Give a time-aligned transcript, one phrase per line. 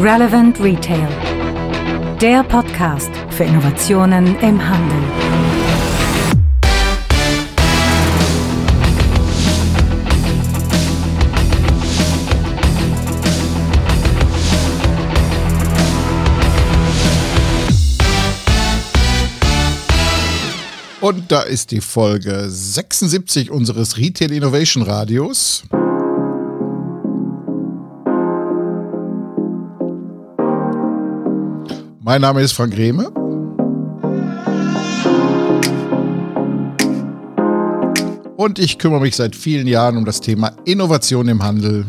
[0.00, 1.08] Relevant Retail.
[2.20, 5.02] Der Podcast für Innovationen im Handel.
[21.00, 25.64] Und da ist die Folge 76 unseres Retail Innovation Radios.
[32.08, 33.10] Mein Name ist Frank Rehme.
[38.34, 41.84] Und ich kümmere mich seit vielen Jahren um das Thema Innovation im Handel.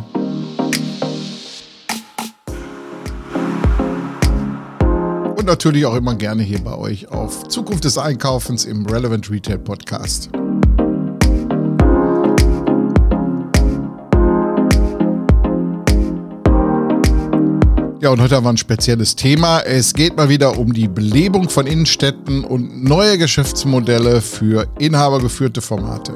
[5.37, 9.59] Und natürlich auch immer gerne hier bei euch auf Zukunft des Einkaufens im Relevant Retail
[9.59, 10.29] Podcast.
[18.01, 19.59] Ja, und heute haben wir ein spezielles Thema.
[19.59, 26.13] Es geht mal wieder um die Belebung von Innenstädten und neue Geschäftsmodelle für inhabergeführte Formate.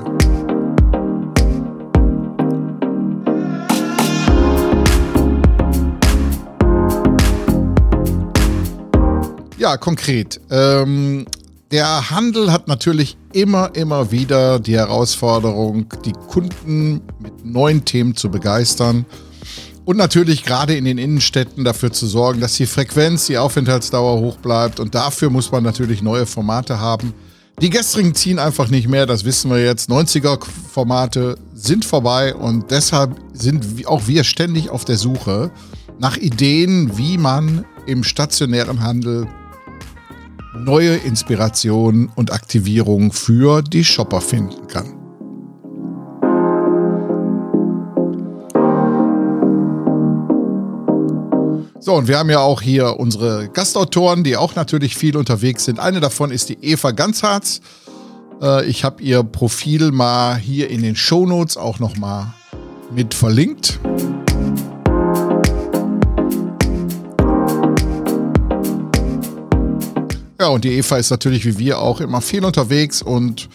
[9.57, 10.39] Ja, konkret.
[10.49, 11.25] Ähm,
[11.69, 18.31] der Handel hat natürlich immer, immer wieder die Herausforderung, die Kunden mit neuen Themen zu
[18.31, 19.05] begeistern
[19.85, 24.37] und natürlich gerade in den Innenstädten dafür zu sorgen, dass die Frequenz, die Aufenthaltsdauer hoch
[24.37, 24.79] bleibt.
[24.79, 27.13] Und dafür muss man natürlich neue Formate haben.
[27.61, 29.89] Die gestrigen ziehen einfach nicht mehr, das wissen wir jetzt.
[29.89, 35.51] 90er-Formate sind vorbei und deshalb sind auch wir ständig auf der Suche
[35.99, 39.27] nach Ideen, wie man im stationären Handel
[40.57, 45.02] neue Inspirationen und Aktivierungen für die Shopper finden kann.
[51.85, 55.81] So, und wir haben ja auch hier unsere Gastautoren, die auch natürlich viel unterwegs sind.
[55.81, 57.59] Eine davon ist die Eva Ganzharz.
[58.41, 62.33] Äh, ich habe ihr Profil mal hier in den Shownotes auch noch mal
[62.95, 63.81] mit verlinkt.
[70.39, 73.49] Ja, und die Eva ist natürlich wie wir auch immer viel unterwegs und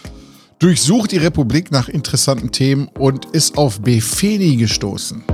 [0.59, 5.25] durchsucht die Republik nach interessanten Themen und ist auf Befeni gestoßen.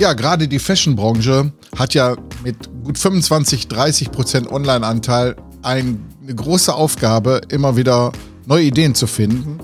[0.00, 5.98] Ja, gerade die Fashion-Branche hat ja mit gut 25, 30 Prozent Online-Anteil eine
[6.34, 8.10] große Aufgabe, immer wieder
[8.46, 9.58] neue Ideen zu finden.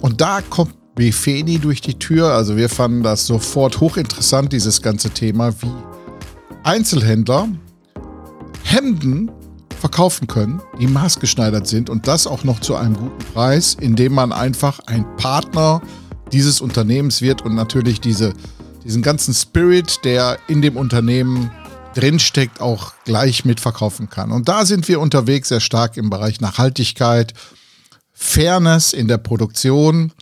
[0.00, 2.28] Und da kommt Befeni durch die Tür.
[2.28, 5.74] Also wir fanden das sofort hochinteressant, dieses ganze Thema, wie
[6.62, 7.48] Einzelhändler
[8.64, 9.30] Hemden
[9.78, 14.32] verkaufen können, die maßgeschneidert sind und das auch noch zu einem guten Preis, indem man
[14.32, 15.82] einfach ein Partner
[16.32, 18.32] dieses Unternehmens wird und natürlich diese
[18.84, 21.50] diesen ganzen Spirit, der in dem Unternehmen
[21.94, 24.32] drinsteckt, auch gleich mitverkaufen kann.
[24.32, 27.34] Und da sind wir unterwegs sehr stark im Bereich Nachhaltigkeit,
[28.12, 30.12] Fairness in der Produktion.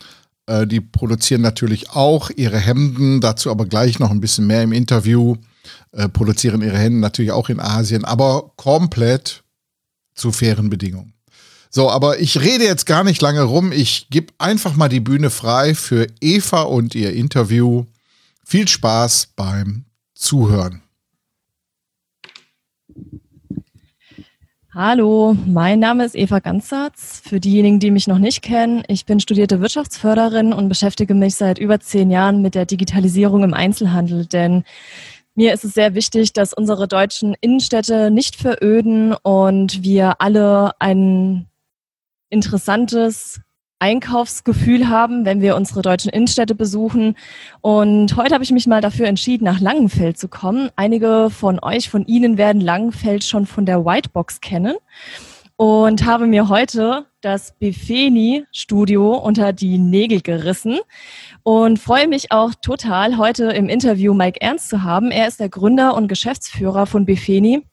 [0.46, 4.72] Äh, die produzieren natürlich auch ihre Hemden, dazu aber gleich noch ein bisschen mehr im
[4.72, 5.36] Interview.
[5.92, 9.42] Äh, produzieren ihre Hemden natürlich auch in Asien, aber komplett
[10.14, 11.14] zu fairen Bedingungen.
[11.70, 13.70] So, aber ich rede jetzt gar nicht lange rum.
[13.70, 17.84] Ich gebe einfach mal die Bühne frei für Eva und ihr Interview.
[18.50, 20.82] Viel Spaß beim Zuhören.
[24.74, 27.22] Hallo, mein Name ist Eva Ganzatz.
[27.24, 31.60] Für diejenigen, die mich noch nicht kennen, ich bin studierte Wirtschaftsförderin und beschäftige mich seit
[31.60, 34.64] über zehn Jahren mit der Digitalisierung im Einzelhandel, denn
[35.36, 41.46] mir ist es sehr wichtig, dass unsere deutschen Innenstädte nicht veröden und wir alle ein
[42.30, 43.40] interessantes,
[43.80, 47.16] Einkaufsgefühl haben, wenn wir unsere deutschen Innenstädte besuchen.
[47.60, 50.70] Und heute habe ich mich mal dafür entschieden, nach Langenfeld zu kommen.
[50.76, 54.76] Einige von euch, von Ihnen werden Langenfeld schon von der Whitebox kennen
[55.60, 60.78] und habe mir heute das Befeni Studio unter die Nägel gerissen
[61.42, 65.10] und freue mich auch total, heute im Interview Mike Ernst zu haben.
[65.10, 67.66] Er ist der Gründer und Geschäftsführer von Befeni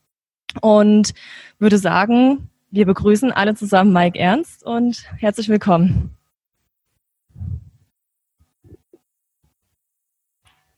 [0.60, 1.13] und
[1.60, 6.16] würde sagen, wir begrüßen alle zusammen Mike Ernst und herzlich willkommen.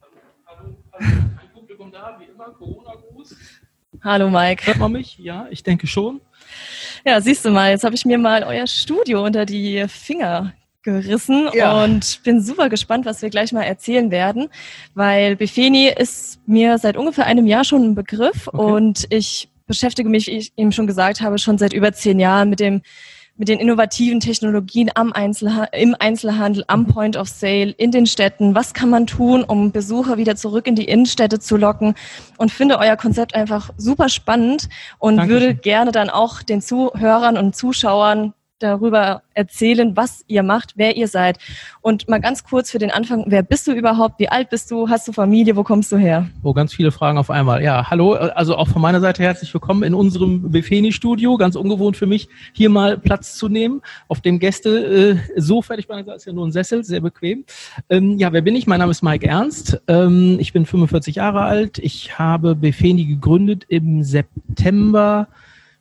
[0.01, 3.35] Hallo, hallo, ein Publikum da, wie immer, Corona-Gruß.
[4.03, 4.67] Hallo Mike.
[4.67, 5.17] Hört man mich?
[5.17, 6.21] Ja, ich denke schon.
[7.05, 10.53] Ja, siehst du mal, jetzt habe ich mir mal euer Studio unter die Finger
[10.83, 11.83] gerissen ja.
[11.83, 14.49] und bin super gespannt, was wir gleich mal erzählen werden,
[14.93, 18.57] weil Befeni ist mir seit ungefähr einem Jahr schon ein Begriff okay.
[18.57, 22.49] und ich beschäftige mich, wie ich eben schon gesagt habe, schon seit über zehn Jahren
[22.49, 22.81] mit dem
[23.39, 28.53] mit den innovativen Technologien am Einzelha im Einzelhandel, am Point of Sale, in den Städten.
[28.53, 31.95] Was kann man tun, um Besucher wieder zurück in die Innenstädte zu locken?
[32.37, 34.67] Und finde euer Konzept einfach super spannend
[34.97, 35.41] und Dankeschön.
[35.41, 41.07] würde gerne dann auch den Zuhörern und Zuschauern darüber erzählen, was ihr macht, wer ihr
[41.07, 41.39] seid.
[41.81, 44.19] Und mal ganz kurz für den Anfang, wer bist du überhaupt?
[44.19, 44.89] Wie alt bist du?
[44.89, 45.55] Hast du Familie?
[45.55, 46.29] Wo kommst du her?
[46.43, 47.63] Oh, ganz viele Fragen auf einmal.
[47.63, 51.37] Ja, hallo, also auch von meiner Seite herzlich willkommen in unserem Befeni-Studio.
[51.37, 53.81] Ganz ungewohnt für mich, hier mal Platz zu nehmen.
[54.07, 57.45] Auf dem Gäste äh, so fertig bei ist ja nur ein Sessel, sehr bequem.
[57.89, 58.67] Ähm, ja, wer bin ich?
[58.67, 59.81] Mein Name ist Mike Ernst.
[59.87, 61.77] Ähm, ich bin 45 Jahre alt.
[61.77, 65.27] Ich habe Befeni gegründet im September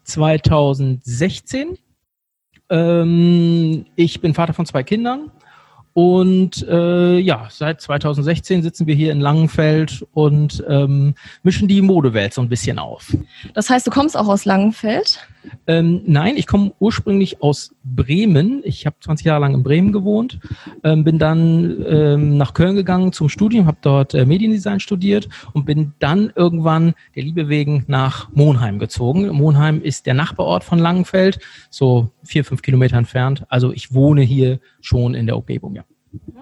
[0.04, 1.78] 2016.
[2.70, 5.30] Ähm, ich bin Vater von zwei Kindern
[5.98, 12.32] und äh, ja, seit 2016 sitzen wir hier in Langenfeld und ähm, mischen die Modewelt
[12.32, 13.16] so ein bisschen auf.
[13.54, 15.26] Das heißt, du kommst auch aus Langenfeld?
[15.66, 18.62] Ähm, nein, ich komme ursprünglich aus Bremen.
[18.64, 20.38] Ich habe 20 Jahre lang in Bremen gewohnt,
[20.84, 25.66] ähm, bin dann ähm, nach Köln gegangen zum Studium, habe dort äh, Mediendesign studiert und
[25.66, 29.28] bin dann irgendwann der Liebe wegen nach Monheim gezogen.
[29.28, 31.38] Monheim ist der Nachbarort von Langenfeld,
[31.70, 33.44] so vier, fünf Kilometer entfernt.
[33.48, 35.84] Also ich wohne hier schon in der Umgebung, ja.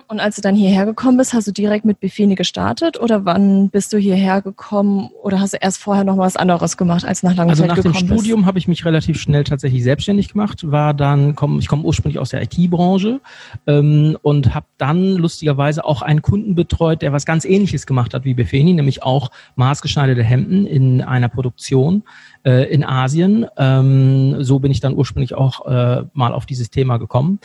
[0.08, 3.70] Und als du dann hierher gekommen bist, hast du direkt mit Befini gestartet oder wann
[3.70, 7.34] bist du hierher gekommen oder hast du erst vorher noch was anderes gemacht, als nach
[7.34, 11.34] Langenfeld Also nach dem Studium habe ich mich relativ schnell tatsächlich selbstständig gemacht, war dann,
[11.34, 13.20] komm, ich komme ursprünglich aus der IT-Branche
[13.66, 18.24] ähm, und habe dann lustigerweise auch einen Kunden betreut, der was ganz ähnliches gemacht hat
[18.24, 22.04] wie Befeni, nämlich auch maßgeschneiderte Hemden in einer Produktion
[22.44, 23.46] äh, in Asien.
[23.56, 27.40] Ähm, so bin ich dann ursprünglich auch äh, mal auf dieses Thema gekommen.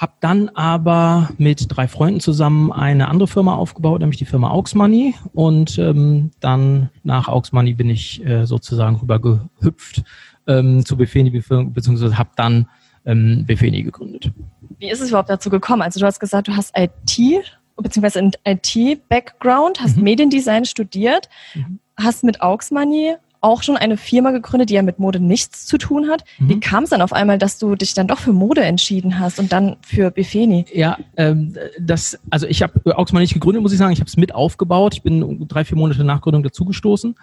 [0.00, 4.74] Hab dann aber mit drei Freunden zusammen eine andere Firma aufgebaut, nämlich die Firma Aux
[4.74, 5.14] Money.
[5.34, 10.02] Und ähm, dann nach Aux Money bin ich äh, sozusagen rübergehüpft
[10.46, 12.66] ähm, zu Befeni, beziehungsweise habe dann
[13.04, 14.32] ähm, Befeni gegründet.
[14.78, 15.82] Wie ist es überhaupt dazu gekommen?
[15.82, 17.44] Also du hast gesagt, du hast IT
[17.76, 20.04] beziehungsweise ein IT-Background, hast Mhm.
[20.04, 21.78] Mediendesign studiert, Mhm.
[21.98, 25.78] hast mit Aux Money auch schon eine Firma gegründet, die ja mit Mode nichts zu
[25.78, 26.24] tun hat.
[26.38, 26.48] Mhm.
[26.48, 29.38] Wie kam es dann auf einmal, dass du dich dann doch für Mode entschieden hast
[29.38, 30.66] und dann für Befeni?
[30.72, 33.92] Ja, ähm, das, also ich habe Aux Money nicht gegründet, muss ich sagen.
[33.92, 34.94] Ich habe es mit aufgebaut.
[34.94, 37.14] Ich bin drei, vier Monate nach Gründung dazugestoßen.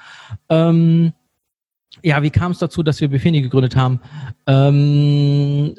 [0.50, 1.14] Ähm,
[2.04, 4.02] ja, wie kam es dazu, dass wir Befeni gegründet haben?
[4.46, 5.76] Ähm,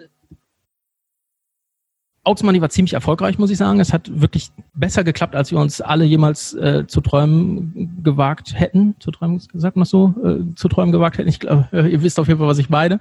[2.28, 3.80] Aux Money war ziemlich erfolgreich, muss ich sagen.
[3.80, 8.94] Es hat wirklich besser geklappt, als wir uns alle jemals äh, zu träumen gewagt hätten.
[9.00, 10.14] Zu träumen, sagt man so?
[10.22, 11.28] Äh, zu träumen gewagt hätten.
[11.28, 13.00] Ich glaube, äh, ihr wisst auf jeden Fall, was ich meine.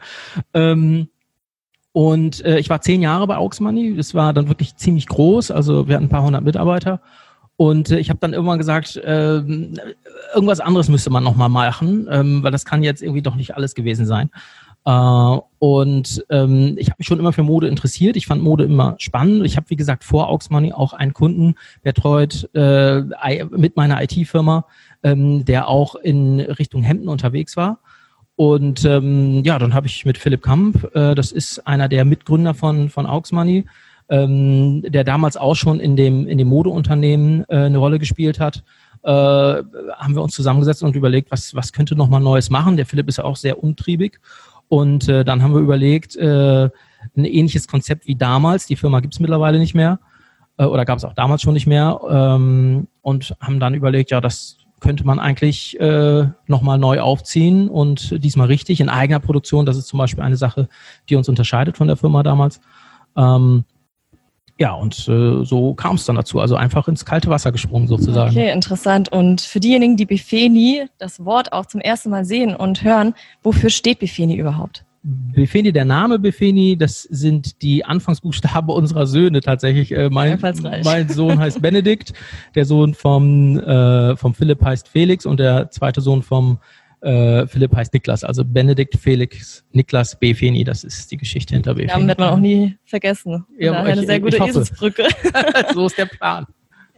[0.53, 1.09] Ähm,
[1.91, 3.95] und äh, ich war zehn Jahre bei Aux Money.
[3.97, 5.51] Das war dann wirklich ziemlich groß.
[5.51, 7.01] Also wir hatten ein paar hundert Mitarbeiter.
[7.57, 9.73] Und äh, ich habe dann irgendwann gesagt, ähm,
[10.33, 13.73] irgendwas anderes müsste man nochmal machen, ähm, weil das kann jetzt irgendwie doch nicht alles
[13.73, 14.29] gewesen sein.
[14.87, 18.15] Äh, und ähm, ich habe mich schon immer für Mode interessiert.
[18.15, 19.45] Ich fand Mode immer spannend.
[19.45, 23.01] Ich habe, wie gesagt, vor Aux Money auch einen Kunden betreut äh,
[23.51, 24.65] mit meiner IT-Firma,
[25.03, 27.79] ähm, der auch in Richtung Hemden unterwegs war.
[28.37, 32.53] Und ähm, ja, dann habe ich mit Philipp Kamp, äh, das ist einer der Mitgründer
[32.53, 33.65] von, von Aux Money,
[34.09, 38.63] ähm, der damals auch schon in dem, in dem Modeunternehmen äh, eine Rolle gespielt hat,
[39.03, 42.77] äh, haben wir uns zusammengesetzt und überlegt, was, was könnte noch mal Neues machen.
[42.77, 44.19] Der Philipp ist ja auch sehr umtriebig.
[44.69, 46.69] Und äh, dann haben wir überlegt, äh,
[47.15, 49.99] ein ähnliches Konzept wie damals, die Firma gibt es mittlerweile nicht mehr,
[50.57, 54.21] äh, oder gab es auch damals schon nicht mehr, ähm, und haben dann überlegt, ja,
[54.21, 59.65] das könnte man eigentlich äh, nochmal neu aufziehen und diesmal richtig in eigener Produktion.
[59.65, 60.69] Das ist zum Beispiel eine Sache,
[61.09, 62.61] die uns unterscheidet von der Firma damals.
[63.15, 63.63] Ähm,
[64.59, 66.39] ja, und äh, so kam es dann dazu.
[66.39, 68.31] Also einfach ins kalte Wasser gesprungen sozusagen.
[68.31, 69.11] Okay, interessant.
[69.11, 73.69] Und für diejenigen, die Befeni das Wort auch zum ersten Mal sehen und hören, wofür
[73.69, 74.83] steht Befeni überhaupt?
[75.03, 79.91] Befeni, der Name Befeni, das sind die Anfangsbuchstaben unserer Söhne tatsächlich.
[79.91, 80.39] Äh, mein,
[80.83, 82.13] mein Sohn heißt Benedikt,
[82.55, 86.57] der Sohn vom, äh, vom Philipp heißt Felix und der zweite Sohn vom
[87.01, 88.23] äh, Philipp heißt Niklas.
[88.23, 91.93] Also Benedikt, Felix, Niklas, Befeni, das ist die Geschichte hinter Den Befeni.
[91.93, 93.45] Namen wird man auch nie vergessen.
[93.59, 94.43] Ja, Daher eine ich- sehr gute ich.
[94.43, 95.07] Eselsbrücke.
[95.73, 96.45] so ist der Plan.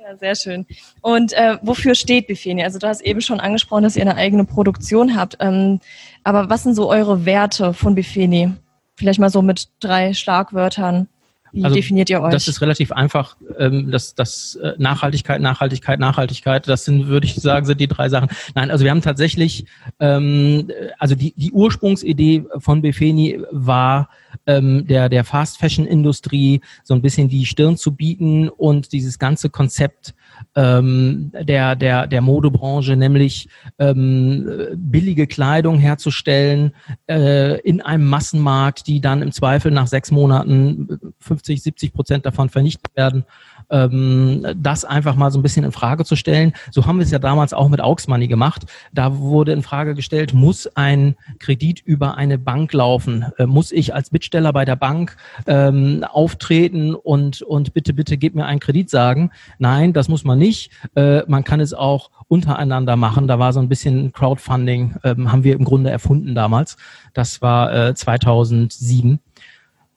[0.02, 0.66] Ja, sehr schön.
[1.02, 2.64] Und äh, wofür steht Befeni?
[2.64, 5.38] Also du hast eben schon angesprochen, dass ihr eine eigene Produktion habt.
[5.40, 5.80] Ähm,
[6.24, 8.52] aber was sind so eure Werte von Befeni?
[8.96, 11.08] Vielleicht mal so mit drei Schlagwörtern.
[11.52, 12.32] Wie Also, definiert ihr euch?
[12.32, 13.38] Das ist relativ einfach.
[13.58, 16.68] Ähm, das, das äh, Nachhaltigkeit, Nachhaltigkeit, Nachhaltigkeit.
[16.68, 18.30] Das sind, würde ich sagen, sind die drei Sachen.
[18.56, 19.66] Nein, also wir haben tatsächlich,
[20.00, 24.10] ähm, äh, also die, die Ursprungsidee von Befeni war,
[24.46, 30.14] ähm, der, der Fast-Fashion-Industrie so ein bisschen die Stirn zu bieten und dieses ganze Konzept
[30.56, 36.74] ähm, der, der, der Modebranche, nämlich ähm, billige Kleidung herzustellen
[37.08, 42.50] äh, in einem Massenmarkt, die dann im Zweifel nach sechs Monaten 50, 70 Prozent davon
[42.50, 43.26] vernichtet werden
[43.70, 46.54] ähm, das einfach mal so ein bisschen in Frage zu stellen.
[46.72, 48.66] So haben wir es ja damals auch mit Aux Money gemacht.
[48.94, 53.26] Da wurde in Frage gestellt, muss ein Kredit über eine Bank laufen?
[53.38, 55.16] Äh, muss ich als Bittsteller bei der Bank
[55.48, 59.32] ähm, auftreten und, und bitte, bitte gib mir einen Kredit sagen?
[59.58, 60.72] Nein, das muss man nicht.
[60.96, 63.28] Äh, man kann es auch untereinander machen.
[63.28, 66.78] Da war so ein bisschen Crowdfunding, ähm, haben wir im Grunde erfunden damals.
[67.14, 69.20] Das war äh, 2007.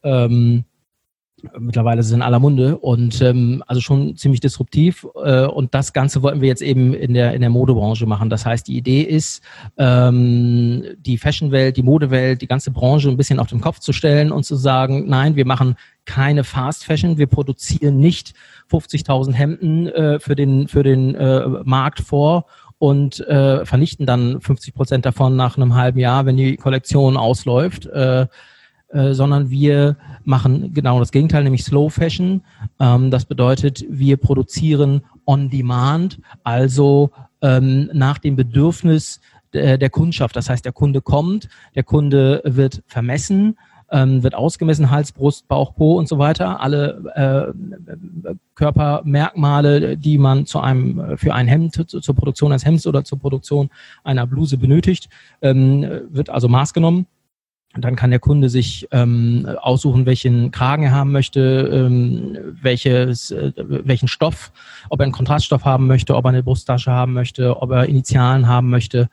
[0.05, 0.65] Ähm,
[1.59, 6.23] mittlerweile sind in aller Munde und ähm, also schon ziemlich disruptiv äh, und das Ganze
[6.23, 8.31] wollten wir jetzt eben in der in der Modebranche machen.
[8.31, 9.43] Das heißt, die Idee ist,
[9.77, 14.33] ähm, die Fashionwelt, die Modewelt, die ganze Branche ein bisschen auf den Kopf zu stellen
[14.33, 18.35] und zu sagen, nein, wir machen keine Fast Fashion, wir produzieren nicht
[18.71, 22.47] 50.000 Hemden äh, für den für den äh, Markt vor
[22.79, 27.87] und äh, vernichten dann 50 Prozent davon nach einem halben Jahr, wenn die Kollektion ausläuft.
[27.87, 28.27] Äh,
[28.93, 32.43] äh, sondern wir machen genau das Gegenteil, nämlich Slow Fashion.
[32.79, 39.21] Ähm, das bedeutet, wir produzieren on demand, also ähm, nach dem Bedürfnis
[39.55, 40.37] der, der Kundschaft.
[40.37, 43.57] Das heißt, der Kunde kommt, der Kunde wird vermessen,
[43.91, 46.61] ähm, wird ausgemessen, Hals, Brust, Bauch, Po und so weiter.
[46.61, 52.87] Alle äh, Körpermerkmale, die man zu einem, für ein Hemd, zu, zur Produktion eines Hemds
[52.87, 53.71] oder zur Produktion
[54.05, 55.09] einer Bluse benötigt,
[55.41, 57.07] ähm, wird also maßgenommen
[57.77, 61.41] dann kann der Kunde sich ähm, aussuchen, welchen Kragen er haben möchte,
[61.73, 64.53] ähm, welches, äh, welchen Stoff,
[64.91, 68.47] ob er einen Kontraststoff haben möchte, ob er eine Brusttasche haben möchte, ob er Initialen
[68.47, 69.09] haben möchte.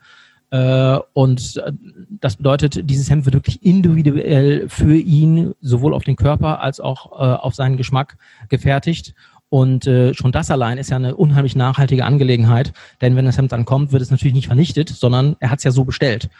[0.50, 1.72] Äh, und äh,
[2.20, 7.12] das bedeutet, dieses Hemd wird wirklich individuell für ihn sowohl auf den Körper als auch
[7.12, 8.16] äh, auf seinen Geschmack
[8.48, 9.14] gefertigt.
[9.48, 13.52] Und äh, schon das allein ist ja eine unheimlich nachhaltige Angelegenheit, denn wenn das Hemd
[13.52, 16.30] dann kommt, wird es natürlich nicht vernichtet, sondern er hat es ja so bestellt.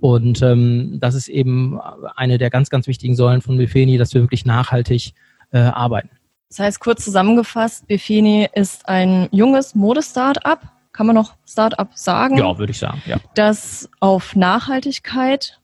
[0.00, 1.80] Und ähm, das ist eben
[2.14, 5.12] eine der ganz, ganz wichtigen Säulen von Befeni, dass wir wirklich nachhaltig
[5.50, 6.10] äh, arbeiten.
[6.48, 10.62] Das heißt, kurz zusammengefasst, Befeni ist ein junges Modestart-up,
[10.92, 12.38] kann man noch Start-up sagen?
[12.38, 13.18] Ja, würde ich sagen, ja.
[13.34, 15.60] Das auf Nachhaltigkeit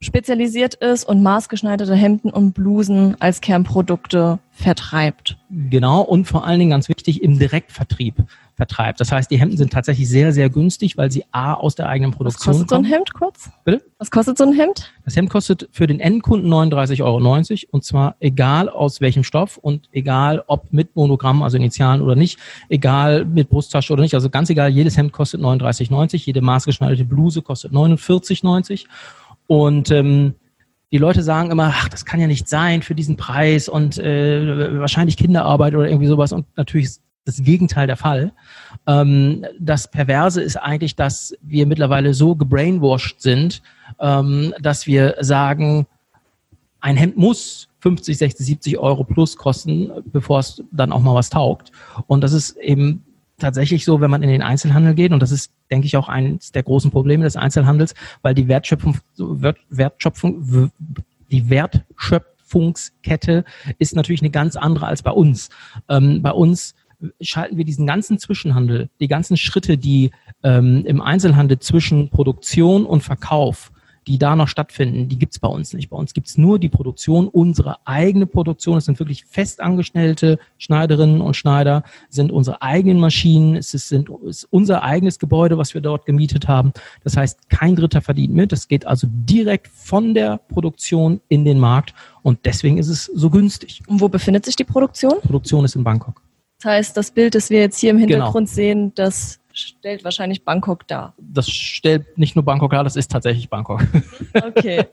[0.00, 5.36] spezialisiert ist und maßgeschneiderte Hemden und Blusen als Kernprodukte vertreibt.
[5.50, 8.14] Genau, und vor allen Dingen ganz wichtig im Direktvertrieb
[8.56, 9.00] vertreibt.
[9.00, 12.12] Das heißt, die Hemden sind tatsächlich sehr, sehr günstig, weil sie A aus der eigenen
[12.12, 12.62] Produktion kommen.
[12.62, 12.84] Was kostet kommen.
[12.84, 13.50] so ein Hemd kurz?
[13.64, 13.84] Bitte?
[13.98, 14.92] Was kostet so ein Hemd?
[15.04, 19.88] Das Hemd kostet für den Endkunden 39,90 Euro und zwar egal aus welchem Stoff und
[19.92, 22.38] egal ob mit Monogramm, also Initialen oder nicht,
[22.70, 27.42] egal mit Brusttasche oder nicht, also ganz egal, jedes Hemd kostet 39,90, jede maßgeschneiderte Bluse
[27.42, 28.86] kostet 49,90
[29.46, 30.34] und ähm,
[30.92, 34.78] die Leute sagen immer, ach, das kann ja nicht sein für diesen Preis und äh,
[34.78, 36.32] wahrscheinlich Kinderarbeit oder irgendwie sowas.
[36.32, 36.90] Und natürlich
[37.24, 38.32] das Gegenteil der Fall.
[38.86, 43.62] Ähm, das Perverse ist eigentlich, dass wir mittlerweile so gebrainwashed sind,
[44.00, 45.86] ähm, dass wir sagen,
[46.80, 51.30] ein Hemd muss 50, 60, 70 Euro plus kosten, bevor es dann auch mal was
[51.30, 51.72] taugt.
[52.06, 53.04] Und das ist eben
[53.38, 56.52] tatsächlich so, wenn man in den Einzelhandel geht, und das ist, denke ich, auch eines
[56.52, 58.98] der großen Probleme des Einzelhandels, weil die Wertschöpfung,
[59.68, 60.70] Wertschöpfung,
[61.30, 63.44] die Wertschöpfungskette
[63.78, 65.50] ist natürlich eine ganz andere als bei uns.
[65.88, 66.74] Ähm, bei uns
[67.20, 70.10] schalten wir diesen ganzen Zwischenhandel, die ganzen Schritte, die
[70.42, 73.70] ähm, im Einzelhandel zwischen Produktion und Verkauf,
[74.06, 75.90] die da noch stattfinden, die gibt's bei uns nicht.
[75.90, 78.78] Bei uns gibt's nur die Produktion, unsere eigene Produktion.
[78.78, 84.44] Es sind wirklich festangestellte Schneiderinnen und Schneider, sind unsere eigenen Maschinen, es ist, sind, ist
[84.50, 86.72] unser eigenes Gebäude, was wir dort gemietet haben.
[87.02, 88.52] Das heißt, kein Dritter verdient mit.
[88.52, 93.30] Es geht also direkt von der Produktion in den Markt und deswegen ist es so
[93.30, 93.82] günstig.
[93.86, 95.14] Und wo befindet sich die Produktion?
[95.22, 96.22] Die Produktion ist in Bangkok.
[96.58, 98.08] Das heißt, das Bild, das wir jetzt hier im genau.
[98.08, 98.54] Hintergrund genau.
[98.54, 101.14] sehen, das stellt wahrscheinlich Bangkok dar.
[101.18, 103.82] Das stellt nicht nur Bangkok dar, das ist tatsächlich Bangkok.
[104.34, 104.86] Okay.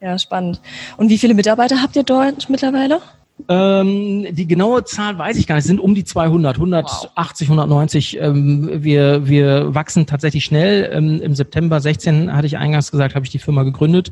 [0.00, 0.60] Ja, spannend.
[0.98, 3.00] Und wie viele Mitarbeiter habt ihr dort mittlerweile?
[3.48, 5.64] Ähm, die genaue Zahl weiß ich gar nicht.
[5.64, 7.58] Es sind um die 200, 180, wow.
[7.58, 8.20] 190.
[8.20, 10.90] Ähm, wir, wir wachsen tatsächlich schnell.
[10.92, 14.10] Ähm, Im September 16 hatte ich eingangs gesagt, habe ich die Firma gegründet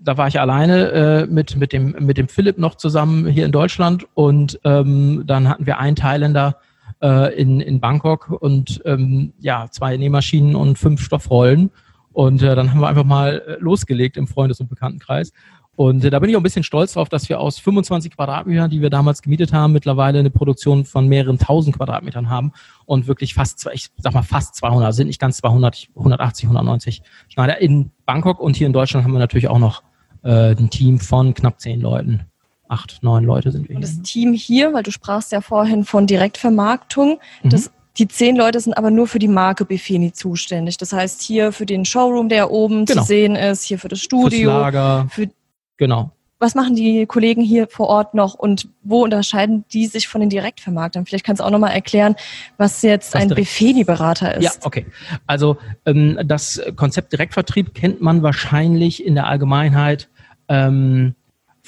[0.00, 3.52] da war ich alleine äh, mit, mit, dem, mit dem Philipp noch zusammen hier in
[3.52, 6.56] Deutschland und ähm, dann hatten wir einen Thailänder
[7.02, 11.70] äh, in, in Bangkok und ähm, ja, zwei Nähmaschinen und fünf Stoffrollen.
[12.12, 15.32] Und äh, dann haben wir einfach mal äh, losgelegt im Freundes- und Bekanntenkreis.
[15.76, 18.70] Und äh, da bin ich auch ein bisschen stolz drauf, dass wir aus 25 Quadratmetern,
[18.70, 22.52] die wir damals gemietet haben, mittlerweile eine Produktion von mehreren tausend Quadratmetern haben
[22.84, 27.60] und wirklich fast, ich sag mal fast 200, sind nicht ganz 200, 180, 190 Schneider
[27.60, 29.82] in Bangkok und hier in Deutschland haben wir natürlich auch noch
[30.22, 32.29] äh, ein Team von knapp zehn Leuten.
[32.70, 33.94] Acht, neun Leute sind wir Und hier.
[33.96, 37.50] das Team hier, weil du sprachst ja vorhin von Direktvermarktung, Mhm.
[37.50, 40.76] das, die zehn Leute sind aber nur für die Marke Befini zuständig.
[40.78, 43.00] Das heißt, hier für den Showroom, der oben Genau.
[43.02, 44.50] zu sehen ist, hier für das Fürs Studio.
[44.52, 45.28] Lager, Für,
[45.76, 46.12] genau.
[46.38, 50.30] was machen die Kollegen hier vor Ort noch und wo unterscheiden die sich von den
[50.30, 51.04] Direktvermarktern?
[51.04, 52.14] Vielleicht kannst du auch nochmal erklären,
[52.56, 54.44] was jetzt Was ein Befeni-Berater ist.
[54.44, 54.86] Ja, okay.
[55.26, 60.08] Also ähm, das Konzept Direktvertrieb kennt man wahrscheinlich in der Allgemeinheit
[60.48, 61.14] ähm,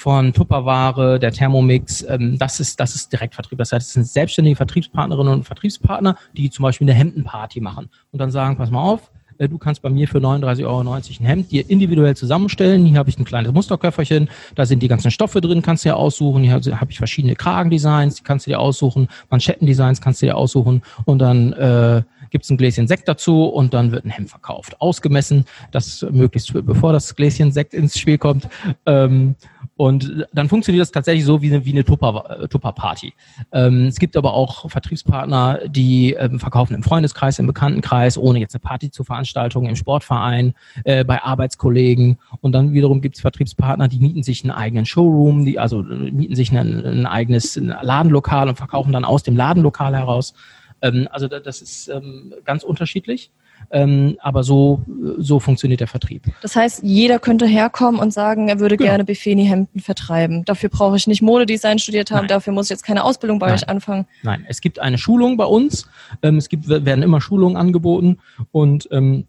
[0.03, 2.05] von Tupperware, der Thermomix.
[2.09, 3.57] Ähm, das, ist, das ist Direktvertrieb.
[3.57, 8.19] Das heißt, es sind selbstständige Vertriebspartnerinnen und Vertriebspartner, die zum Beispiel eine Hemdenparty machen und
[8.19, 11.51] dann sagen, pass mal auf, äh, du kannst bei mir für 39,90 Euro ein Hemd
[11.51, 12.85] dir individuell zusammenstellen.
[12.85, 15.95] Hier habe ich ein kleines Musterköfferchen, da sind die ganzen Stoffe drin, kannst du dir
[15.95, 16.43] aussuchen.
[16.43, 19.07] Hier habe ich verschiedene Kragendesigns, die kannst du dir aussuchen.
[19.29, 20.81] Manschettendesigns kannst du dir aussuchen.
[21.05, 22.01] Und dann äh,
[22.33, 24.81] gibt es ein Gläschen Sekt dazu und dann wird ein Hemd verkauft.
[24.81, 28.49] Ausgemessen, das möglichst bevor das Gläschen Sekt ins Spiel kommt.
[28.85, 29.35] Ähm,
[29.83, 33.13] und dann funktioniert das tatsächlich so wie eine, wie eine äh, Tupper-Party.
[33.51, 38.55] Ähm, es gibt aber auch Vertriebspartner, die ähm, verkaufen im Freundeskreis, im Bekanntenkreis, ohne jetzt
[38.55, 40.53] eine Party zu veranstalten, im Sportverein,
[40.85, 42.17] äh, bei Arbeitskollegen.
[42.39, 46.11] Und dann wiederum gibt es Vertriebspartner, die mieten sich einen eigenen Showroom, die also äh,
[46.11, 50.33] mieten sich ein, ein eigenes Ladenlokal und verkaufen dann aus dem Ladenlokal heraus.
[50.81, 53.31] Ähm, also da, das ist ähm, ganz unterschiedlich.
[53.71, 54.81] Ähm, aber so,
[55.17, 56.23] so funktioniert der Vertrieb.
[56.41, 58.89] Das heißt, jeder könnte herkommen und sagen, er würde Genau.
[58.89, 60.45] gerne Befeni-Hemden vertreiben.
[60.45, 62.27] Dafür brauche ich nicht Modedesign studiert haben, Nein.
[62.29, 63.55] dafür muss ich jetzt keine Ausbildung bei Nein.
[63.55, 64.05] euch anfangen.
[64.23, 65.87] Nein, es gibt eine Schulung bei uns.
[66.21, 68.19] Ähm, es gibt, werden immer Schulungen angeboten
[68.51, 69.25] und ähm,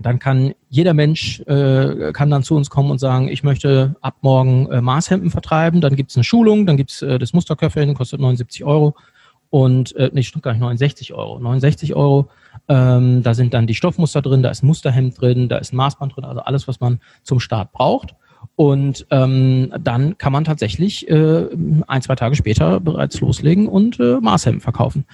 [0.00, 4.16] dann kann jeder Mensch äh, kann dann zu uns kommen und sagen, ich möchte ab
[4.20, 5.80] morgen äh, Maßhemden vertreiben.
[5.80, 8.94] Dann gibt es eine Schulung, dann gibt es äh, das Musterköfferchen, kostet 79 Euro.
[9.48, 11.38] Und äh, stimmt gar nicht, 69 Euro.
[11.38, 12.28] 69 Euro.
[12.68, 15.76] Ähm, da sind dann die Stoffmuster drin, da ist ein Musterhemd drin, da ist ein
[15.76, 18.14] Maßband drin, also alles, was man zum Start braucht.
[18.54, 21.46] Und ähm, dann kann man tatsächlich äh,
[21.86, 25.04] ein, zwei Tage später bereits loslegen und äh, Maßhemden verkaufen.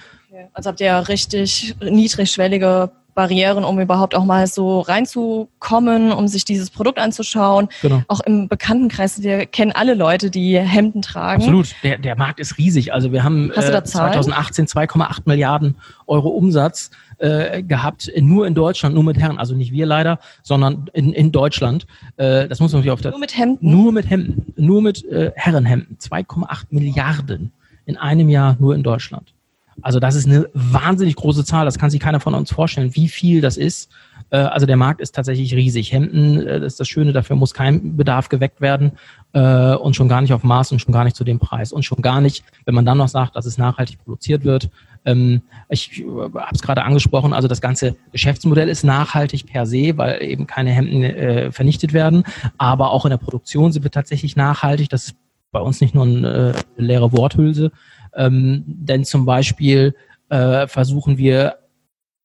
[0.53, 6.45] Also habt ihr ja richtig niedrigschwellige Barrieren, um überhaupt auch mal so reinzukommen, um sich
[6.45, 7.69] dieses Produkt anzuschauen.
[7.81, 8.01] Genau.
[8.07, 11.41] Auch im Bekanntenkreis, wir kennen alle Leute, die Hemden tragen.
[11.41, 11.75] Absolut.
[11.83, 12.93] Der, der Markt ist riesig.
[12.93, 13.85] Also wir haben äh, Zahlen?
[13.85, 15.75] 2018 2,8 Milliarden
[16.07, 19.37] Euro Umsatz äh, gehabt, nur in Deutschland, nur mit Herren.
[19.37, 21.85] Also nicht wir leider, sondern in, in Deutschland.
[22.17, 23.71] Äh, das muss man natürlich auf der Nur mit Hemden.
[23.71, 25.97] nur mit Hemden, nur mit äh, Herrenhemden.
[25.99, 27.51] 2,8 Milliarden
[27.85, 29.33] in einem Jahr nur in Deutschland.
[29.81, 31.65] Also das ist eine wahnsinnig große Zahl.
[31.65, 33.89] Das kann sich keiner von uns vorstellen, wie viel das ist.
[34.29, 35.91] Äh, also der Markt ist tatsächlich riesig.
[35.91, 38.93] Hemden, äh, das ist das Schöne, dafür muss kein Bedarf geweckt werden
[39.33, 41.83] äh, und schon gar nicht auf Maß und schon gar nicht zu dem Preis und
[41.83, 44.69] schon gar nicht, wenn man dann noch sagt, dass es nachhaltig produziert wird.
[45.05, 50.21] Ähm, ich habe es gerade angesprochen, also das ganze Geschäftsmodell ist nachhaltig per se, weil
[50.23, 52.23] eben keine Hemden vernichtet werden,
[52.57, 54.89] aber auch in der Produktion sind wir tatsächlich nachhaltig.
[54.89, 55.15] Das ist
[55.51, 57.71] bei uns nicht nur eine leere Worthülse,
[58.15, 59.95] ähm, denn zum Beispiel
[60.29, 61.57] äh, versuchen wir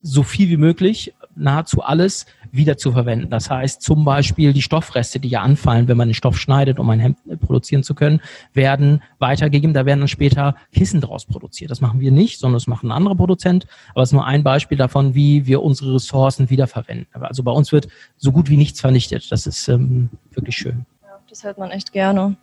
[0.00, 3.30] so viel wie möglich, nahezu alles, wieder zu verwenden.
[3.30, 6.88] Das heißt zum Beispiel die Stoffreste, die ja anfallen, wenn man den Stoff schneidet, um
[6.90, 8.20] ein Hemd produzieren zu können,
[8.54, 9.74] werden weitergegeben.
[9.74, 11.70] Da werden dann später Kissen draus produziert.
[11.70, 13.66] Das machen wir nicht, sondern das macht ein anderer Produzent.
[13.90, 17.06] Aber es ist nur ein Beispiel davon, wie wir unsere Ressourcen wiederverwenden.
[17.12, 19.30] Also bei uns wird so gut wie nichts vernichtet.
[19.30, 20.86] Das ist ähm, wirklich schön.
[21.02, 22.36] Ja, das hört man echt gerne.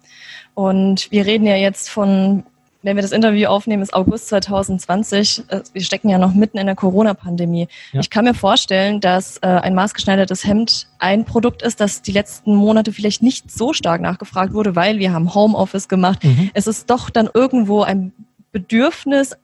[0.53, 2.43] Und wir reden ja jetzt von,
[2.85, 5.43] wenn wir das Interview aufnehmen, ist August 2020.
[5.49, 7.67] Äh, Wir stecken ja noch mitten in der Corona-Pandemie.
[7.91, 7.99] Ja.
[7.99, 12.55] Ich kann mir vorstellen, dass äh, ein maßgeschneidertes Hemd ein Produkt ist, das die letzten
[12.55, 16.23] Monate vielleicht nicht so stark nachgefragt wurde, weil wir haben Homeoffice gemacht.
[16.23, 16.51] Mhm.
[16.53, 18.13] Es ist doch dann irgendwo ein
[18.51, 19.35] Bedürfnis,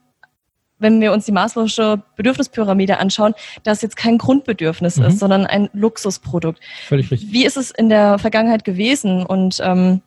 [0.78, 5.04] wenn wir uns die maßlose Bedürfnispyramide anschauen, das jetzt kein Grundbedürfnis Mhm.
[5.04, 6.60] ist, sondern ein Luxusprodukt.
[6.86, 7.32] Völlig richtig.
[7.32, 10.00] Wie ist es in der Vergangenheit gewesen und ähm,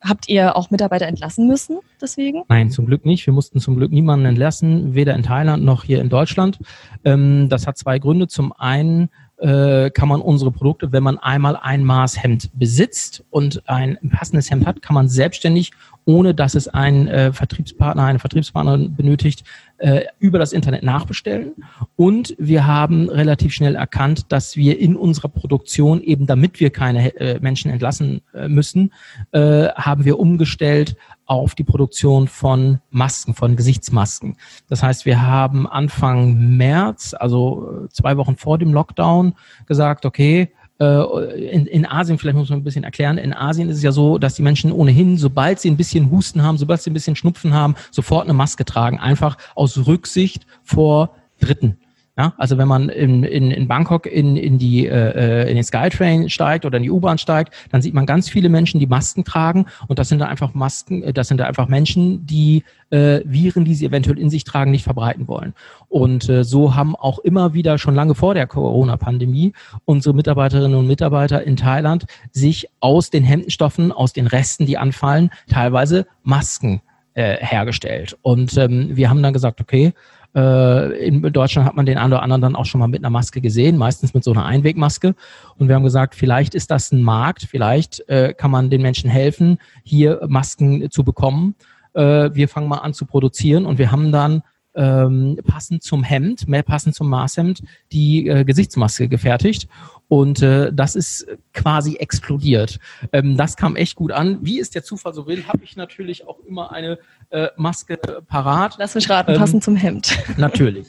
[0.00, 2.44] habt ihr auch Mitarbeiter entlassen müssen deswegen?
[2.48, 3.26] Nein, zum Glück nicht.
[3.26, 6.58] Wir mussten zum Glück niemanden entlassen, weder in Thailand noch hier in Deutschland.
[7.04, 8.28] Ähm, das hat zwei Gründe.
[8.28, 13.62] Zum einen äh, kann man unsere Produkte, wenn man einmal ein Maß Hemd besitzt und
[13.68, 15.72] ein passendes Hemd hat, kann man selbstständig,
[16.04, 19.44] ohne dass es ein äh, Vertriebspartner, eine Vertriebspartnerin benötigt,
[19.78, 21.52] äh, über das Internet nachbestellen.
[21.96, 27.14] Und wir haben relativ schnell erkannt, dass wir in unserer Produktion, eben damit wir keine
[27.16, 28.92] äh, Menschen entlassen äh, müssen,
[29.32, 30.96] äh, haben wir umgestellt
[31.28, 34.36] auf die Produktion von Masken, von Gesichtsmasken.
[34.68, 39.34] Das heißt, wir haben Anfang März, also äh, zwei Wochen vor dem Lockdown,
[39.66, 43.76] gesagt, okay, äh, in, in Asien, vielleicht muss man ein bisschen erklären, in Asien ist
[43.76, 46.90] es ja so, dass die Menschen ohnehin, sobald sie ein bisschen Husten haben, sobald sie
[46.90, 51.10] ein bisschen Schnupfen haben, sofort eine Maske tragen, einfach aus Rücksicht vor
[51.40, 51.76] Dritten.
[52.18, 56.28] Ja, also wenn man in, in, in Bangkok in, in, die, äh, in den Skytrain
[56.28, 59.66] steigt oder in die U-Bahn steigt, dann sieht man ganz viele Menschen, die Masken tragen
[59.86, 63.64] und das sind dann einfach Masken, äh, das sind dann einfach Menschen, die äh, Viren,
[63.64, 65.54] die sie eventuell in sich tragen, nicht verbreiten wollen.
[65.88, 69.52] Und äh, so haben auch immer wieder schon lange vor der Corona-Pandemie
[69.84, 75.30] unsere Mitarbeiterinnen und Mitarbeiter in Thailand sich aus den Hemdenstoffen, aus den Resten, die anfallen,
[75.48, 76.80] teilweise Masken
[77.14, 78.16] äh, hergestellt.
[78.22, 79.92] Und ähm, wir haben dann gesagt, okay, äh,
[80.34, 83.40] in Deutschland hat man den einen oder anderen dann auch schon mal mit einer Maske
[83.40, 85.14] gesehen, meistens mit so einer Einwegmaske.
[85.56, 89.10] Und wir haben gesagt, vielleicht ist das ein Markt, vielleicht äh, kann man den Menschen
[89.10, 91.54] helfen, hier Masken zu bekommen.
[91.94, 94.42] Äh, wir fangen mal an zu produzieren und wir haben dann
[94.74, 99.68] ähm, passend zum Hemd, mehr passend zum Maßhemd, die äh, Gesichtsmaske gefertigt.
[100.08, 102.78] Und äh, das ist quasi explodiert.
[103.12, 104.38] Ähm, das kam echt gut an.
[104.42, 106.98] Wie es der Zufall so will, habe ich natürlich auch immer eine
[107.30, 108.76] äh, Maske parat.
[108.78, 110.16] Lass mich raten, ähm, passend zum Hemd.
[110.36, 110.88] Natürlich.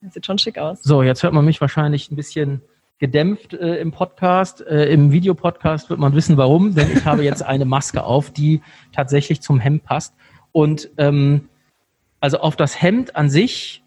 [0.00, 0.82] Das sieht schon schick aus.
[0.82, 2.62] So, jetzt hört man mich wahrscheinlich ein bisschen
[2.98, 4.60] gedämpft äh, im Podcast.
[4.66, 8.62] Äh, Im Videopodcast wird man wissen, warum, denn ich habe jetzt eine Maske auf, die
[8.92, 10.14] tatsächlich zum Hemd passt.
[10.52, 11.48] Und ähm,
[12.22, 13.82] also auf das Hemd an sich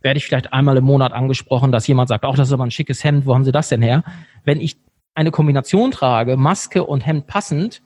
[0.00, 2.70] werde ich vielleicht einmal im Monat angesprochen, dass jemand sagt, auch das ist aber ein
[2.70, 4.02] schickes Hemd, wo haben Sie das denn her?
[4.42, 4.78] Wenn ich
[5.14, 7.82] eine Kombination trage, Maske und Hemd passend,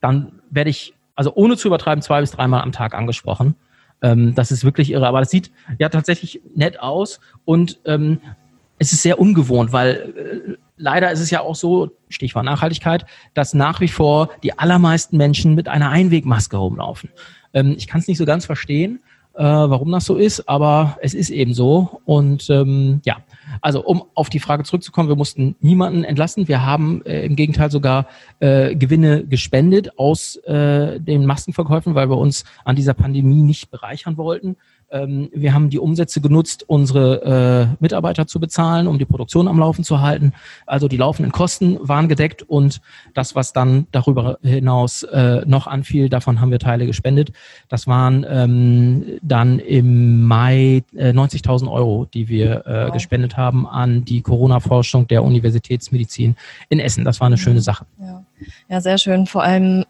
[0.00, 3.56] dann werde ich, also ohne zu übertreiben, zwei bis dreimal am Tag angesprochen.
[4.00, 8.20] Ähm, das ist wirklich irre, aber das sieht ja tatsächlich nett aus und ähm,
[8.78, 13.52] es ist sehr ungewohnt, weil äh, leider ist es ja auch so, Stichwort Nachhaltigkeit, dass
[13.52, 17.10] nach wie vor die allermeisten Menschen mit einer Einwegmaske rumlaufen.
[17.54, 19.00] Ähm, ich kann es nicht so ganz verstehen,
[19.34, 22.00] äh, warum das so ist, aber es ist eben so.
[22.04, 23.16] Und ähm, ja,
[23.60, 26.46] also um auf die Frage zurückzukommen, wir mussten niemanden entlassen.
[26.48, 28.06] Wir haben äh, im Gegenteil sogar
[28.40, 34.16] äh, Gewinne gespendet aus äh, den Maskenverkäufen, weil wir uns an dieser Pandemie nicht bereichern
[34.16, 34.56] wollten,
[34.94, 39.58] ähm, wir haben die Umsätze genutzt, unsere äh, Mitarbeiter zu bezahlen, um die Produktion am
[39.58, 40.32] Laufen zu halten.
[40.66, 42.80] Also die laufenden Kosten waren gedeckt und
[43.12, 47.32] das, was dann darüber hinaus äh, noch anfiel, davon haben wir Teile gespendet.
[47.68, 54.04] Das waren ähm, dann im Mai äh, 90.000 Euro, die wir äh, gespendet haben an
[54.04, 56.36] die Corona-Forschung der Universitätsmedizin
[56.68, 57.04] in Essen.
[57.04, 57.84] Das war eine schöne Sache.
[58.00, 58.24] Ja.
[58.68, 59.26] ja, sehr schön.
[59.26, 59.84] Vor allem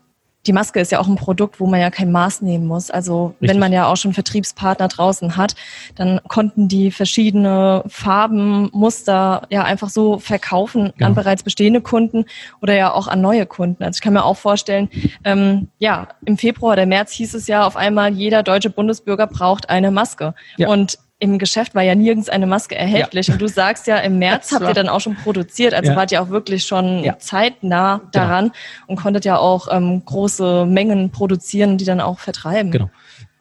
[0.47, 2.91] die Maske ist ja auch ein Produkt, wo man ja kein Maß nehmen muss.
[2.91, 3.49] Also Richtig.
[3.49, 5.55] wenn man ja auch schon Vertriebspartner draußen hat,
[5.95, 11.07] dann konnten die verschiedene Farben, Muster ja einfach so verkaufen ja.
[11.07, 12.27] an bereits bestehende Kunden
[12.61, 13.83] oder ja auch an neue Kunden.
[13.83, 14.89] Also ich kann mir auch vorstellen,
[15.25, 19.71] ähm, ja, im Februar oder März hieß es ja auf einmal, jeder deutsche Bundesbürger braucht
[19.71, 20.35] eine Maske.
[20.57, 20.69] Ja.
[20.69, 23.29] Und im Geschäft war ja nirgends eine Maske erhältlich.
[23.29, 23.35] Ja.
[23.35, 25.73] Und du sagst ja, im März habt ihr dann auch schon produziert.
[25.73, 25.97] Also ja.
[25.97, 27.19] wart ihr auch wirklich schon ja.
[27.19, 28.11] zeitnah genau.
[28.13, 28.57] daran genau.
[28.89, 32.71] und konntet ja auch ähm, große Mengen produzieren, die dann auch vertreiben.
[32.71, 32.91] Genau.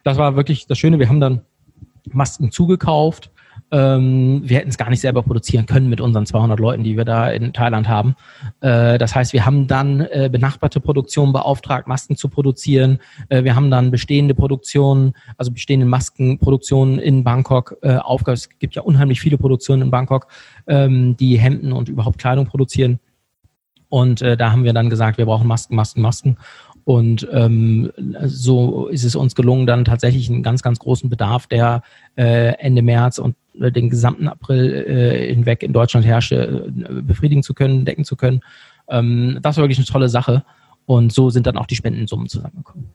[0.04, 0.98] Das war wirklich das Schöne.
[0.98, 1.42] Wir haben dann
[2.06, 3.30] Masken zugekauft
[3.70, 7.04] ähm, wir hätten es gar nicht selber produzieren können mit unseren 200 Leuten, die wir
[7.04, 8.14] da in Thailand haben.
[8.60, 12.98] Äh, das heißt, wir haben dann äh, benachbarte Produktionen beauftragt, Masken zu produzieren.
[13.28, 18.38] Äh, wir haben dann bestehende Produktionen, also bestehende Maskenproduktionen in Bangkok äh, aufgehört.
[18.38, 20.28] Es gibt ja unheimlich viele Produktionen in Bangkok,
[20.66, 23.00] ähm, die Hemden und überhaupt Kleidung produzieren.
[23.88, 26.36] Und äh, da haben wir dann gesagt, wir brauchen Masken, Masken, Masken.
[26.84, 27.90] Und ähm,
[28.24, 31.82] so ist es uns gelungen, dann tatsächlich einen ganz, ganz großen Bedarf, der
[32.16, 37.54] äh, Ende März und den gesamten April äh, hinweg in Deutschland herrschte, äh, befriedigen zu
[37.54, 38.40] können, decken zu können.
[38.88, 40.44] Ähm, das war wirklich eine tolle Sache.
[40.86, 42.90] Und so sind dann auch die Spendensummen zusammengekommen.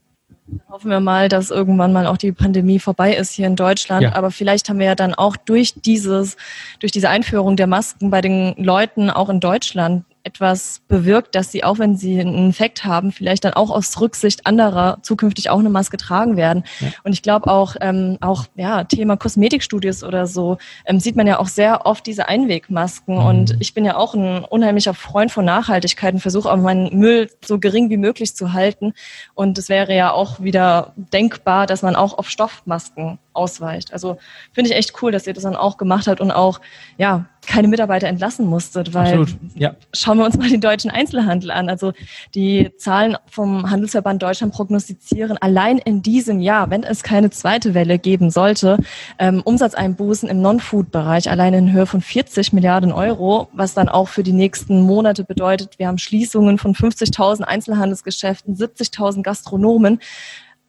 [0.69, 4.03] Hoffen wir mal, dass irgendwann mal auch die Pandemie vorbei ist hier in Deutschland.
[4.03, 4.15] Ja.
[4.15, 6.37] Aber vielleicht haben wir ja dann auch durch dieses,
[6.79, 11.63] durch diese Einführung der Masken bei den Leuten auch in Deutschland etwas bewirkt, dass sie,
[11.63, 15.69] auch wenn sie einen Infekt haben, vielleicht dann auch aus Rücksicht anderer zukünftig auch eine
[15.69, 16.63] Maske tragen werden.
[16.79, 16.89] Ja.
[17.03, 21.39] Und ich glaube auch, ähm, auch ja, Thema Kosmetikstudios oder so, ähm, sieht man ja
[21.39, 23.15] auch sehr oft diese Einwegmasken.
[23.15, 23.25] Mhm.
[23.25, 27.29] Und ich bin ja auch ein unheimlicher Freund von Nachhaltigkeit und versuche auch meinen Müll
[27.43, 28.93] so gering wie möglich zu halten.
[29.33, 33.93] Und es wäre ja auch wieder denkbar, dass man auch auf Stoffmasken ausweicht.
[33.93, 34.17] Also
[34.51, 36.59] finde ich echt cool, dass ihr das dann auch gemacht habt und auch
[36.97, 39.35] ja keine Mitarbeiter entlassen musstet, weil Absolut.
[39.55, 39.75] Ja.
[39.93, 41.69] schauen wir uns mal den deutschen Einzelhandel an.
[41.69, 41.93] Also
[42.35, 47.97] die Zahlen vom Handelsverband Deutschland prognostizieren allein in diesem Jahr, wenn es keine zweite Welle
[47.97, 48.77] geben sollte,
[49.17, 54.23] ähm, Umsatzeinbußen im Non-Food-Bereich allein in Höhe von 40 Milliarden Euro, was dann auch für
[54.23, 59.99] die nächsten Monate bedeutet, wir haben Schließungen von 50.000 Einzelhandelsgeschäften, 70.000 Gastronomen.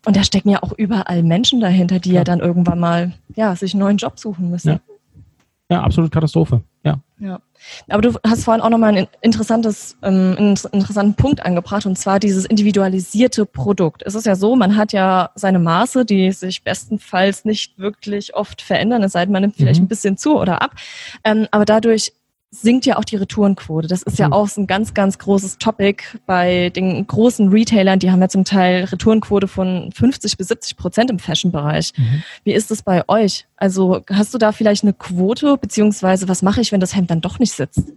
[0.06, 3.54] Und da stecken ja auch überall Menschen dahinter, die ja, ja dann irgendwann mal ja,
[3.54, 4.68] sich einen neuen Job suchen müssen.
[4.68, 4.80] Ja,
[5.70, 6.62] ja absolut Katastrophe.
[6.84, 7.00] Ja.
[7.18, 7.38] Ja,
[7.90, 12.18] aber du hast vorhin auch nochmal ein interessantes, ähm, einen interessanten Punkt angebracht und zwar
[12.18, 14.02] dieses individualisierte Produkt.
[14.06, 18.62] Es ist ja so, man hat ja seine Maße, die sich bestenfalls nicht wirklich oft
[18.62, 19.84] verändern, es sei denn, man nimmt vielleicht Mhm.
[19.84, 20.76] ein bisschen zu oder ab.
[21.22, 22.14] Ähm, aber dadurch
[22.50, 23.86] sinkt ja auch die Retourenquote.
[23.86, 24.44] Das ist ja Absolut.
[24.44, 28.00] auch so ein ganz, ganz großes Topic bei den großen Retailern.
[28.00, 31.92] Die haben ja zum Teil Retourenquote von 50 bis 70 Prozent im Fashion-Bereich.
[31.96, 32.22] Mhm.
[32.42, 33.46] Wie ist es bei euch?
[33.56, 37.20] Also hast du da vielleicht eine Quote, beziehungsweise was mache ich, wenn das Hemd dann
[37.20, 37.92] doch nicht sitzt?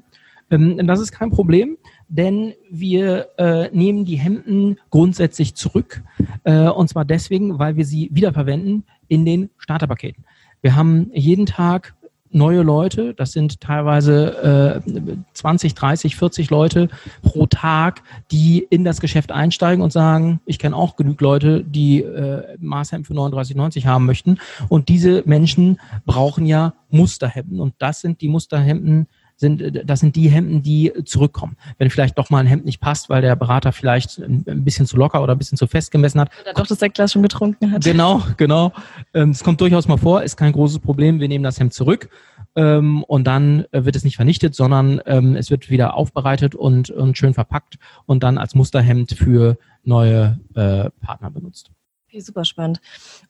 [0.52, 6.04] Ähm, das ist kein Problem, denn wir äh, nehmen die Hemden grundsätzlich zurück.
[6.44, 10.26] Äh, und zwar deswegen, weil wir sie wiederverwenden in den Starterpaketen.
[10.62, 11.96] Wir haben jeden Tag
[12.34, 16.90] neue Leute, das sind teilweise äh, 20, 30, 40 Leute
[17.22, 22.02] pro Tag, die in das Geschäft einsteigen und sagen, ich kenne auch genug Leute, die
[22.02, 24.40] äh, Maßhemden für 39,90 haben möchten.
[24.70, 27.60] Und diese Menschen brauchen ja Musterhemden.
[27.60, 31.58] Und das sind die Musterhemden, sind, äh, das sind die Hemden, die zurückkommen.
[31.78, 34.98] Wenn vielleicht doch mal ein Hemd nicht passt, weil der Berater vielleicht ein, bisschen zu
[34.98, 36.30] locker oder ein bisschen zu fest gemessen hat.
[36.42, 37.84] Oder doch das Sektglas schon getrunken hat?
[37.84, 38.72] Genau, genau.
[39.14, 41.20] Ähm, Es kommt durchaus mal vor, ist kein großes Problem.
[41.20, 42.10] Wir nehmen das Hemd zurück
[42.56, 46.90] ähm, und dann äh, wird es nicht vernichtet, sondern ähm, es wird wieder aufbereitet und,
[46.90, 51.72] und schön verpackt und dann als Musterhemd für neue äh, Partner benutzt.
[52.14, 52.80] Okay, super spannend.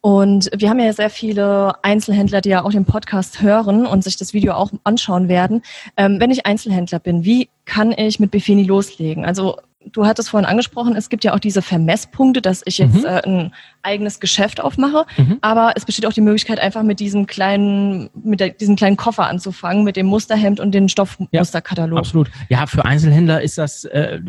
[0.02, 4.18] Und wir haben ja sehr viele Einzelhändler, die ja auch den Podcast hören und sich
[4.18, 5.62] das Video auch anschauen werden.
[5.96, 9.24] Ähm, wenn ich Einzelhändler bin, wie kann ich mit Befini loslegen?
[9.24, 9.56] Also
[9.94, 13.06] du hattest vorhin angesprochen, es gibt ja auch diese Vermesspunkte, dass ich jetzt Mhm.
[13.06, 15.06] äh, ein eigenes Geschäft aufmache.
[15.16, 15.38] Mhm.
[15.40, 19.28] Aber es besteht auch die Möglichkeit, einfach mit diesem kleinen, mit der, diesem kleinen Koffer
[19.28, 22.00] anzufangen, mit dem Musterhemd und den Stoffmusterkatalog.
[22.00, 22.30] Absolut.
[22.50, 24.20] Ja, für Einzelhändler ist das äh,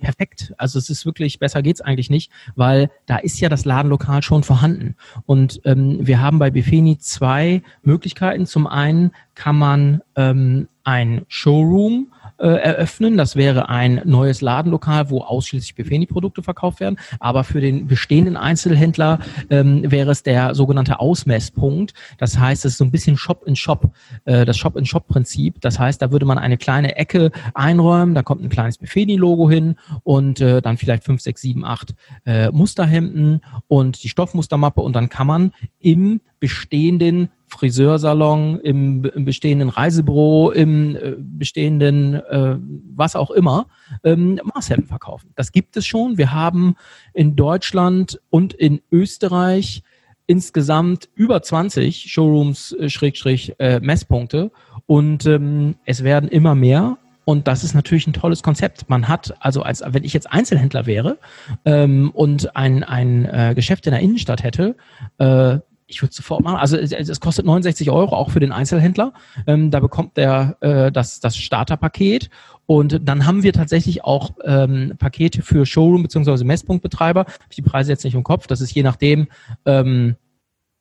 [0.00, 0.52] perfekt.
[0.56, 4.42] Also es ist wirklich, besser geht's eigentlich nicht, weil da ist ja das Ladenlokal schon
[4.42, 4.96] vorhanden.
[5.26, 8.46] Und ähm, wir haben bei Befeni zwei Möglichkeiten.
[8.46, 13.16] Zum einen kann man ähm, ein Showroom äh, eröffnen.
[13.16, 16.96] Das wäre ein neues Ladenlokal, wo ausschließlich Befeni-Produkte verkauft werden.
[17.18, 19.18] Aber für den bestehenden Einzelhändler
[19.50, 21.94] ähm, wäre es der sogenannte Ausmesspunkt.
[22.18, 23.92] Das heißt, es ist so ein bisschen Shop-in-Shop,
[24.24, 25.60] äh, das Shop-in-Shop-Prinzip.
[25.60, 29.76] Das heißt, da würde man eine kleine Ecke einräumen, da kommt ein kleines Befeni-Logo hin
[30.02, 35.08] und äh, dann vielleicht fünf, sechs, sieben, acht äh, Musterhemden und die Stoffmustermappe und dann
[35.08, 42.56] kann man im bestehenden Friseursalon, im, im bestehenden Reisebüro, im äh, bestehenden äh,
[42.94, 43.66] was auch immer,
[44.04, 45.32] ähm, Maßhemden verkaufen.
[45.36, 46.16] Das gibt es schon.
[46.16, 46.76] Wir haben
[47.12, 49.82] in Deutschland und in Österreich
[50.26, 54.52] insgesamt über 20 Showrooms, äh, Schrägstrich, äh, Messpunkte
[54.86, 56.98] und ähm, es werden immer mehr.
[57.24, 58.88] Und das ist natürlich ein tolles Konzept.
[58.88, 61.18] Man hat, also als wenn ich jetzt Einzelhändler wäre
[61.64, 64.76] ähm, und ein, ein äh, Geschäft in der Innenstadt hätte,
[65.18, 65.58] äh,
[65.90, 66.56] ich würde sofort machen.
[66.56, 69.12] Also es, es kostet 69 Euro auch für den Einzelhändler.
[69.46, 72.30] Ähm, da bekommt der äh, das, das Starterpaket.
[72.66, 76.44] Und dann haben wir tatsächlich auch ähm, Pakete für Showroom bzw.
[76.44, 77.26] Messpunktbetreiber.
[77.48, 78.46] Ich die Preise jetzt nicht im Kopf.
[78.46, 79.26] Das ist je nachdem,
[79.66, 80.16] ähm,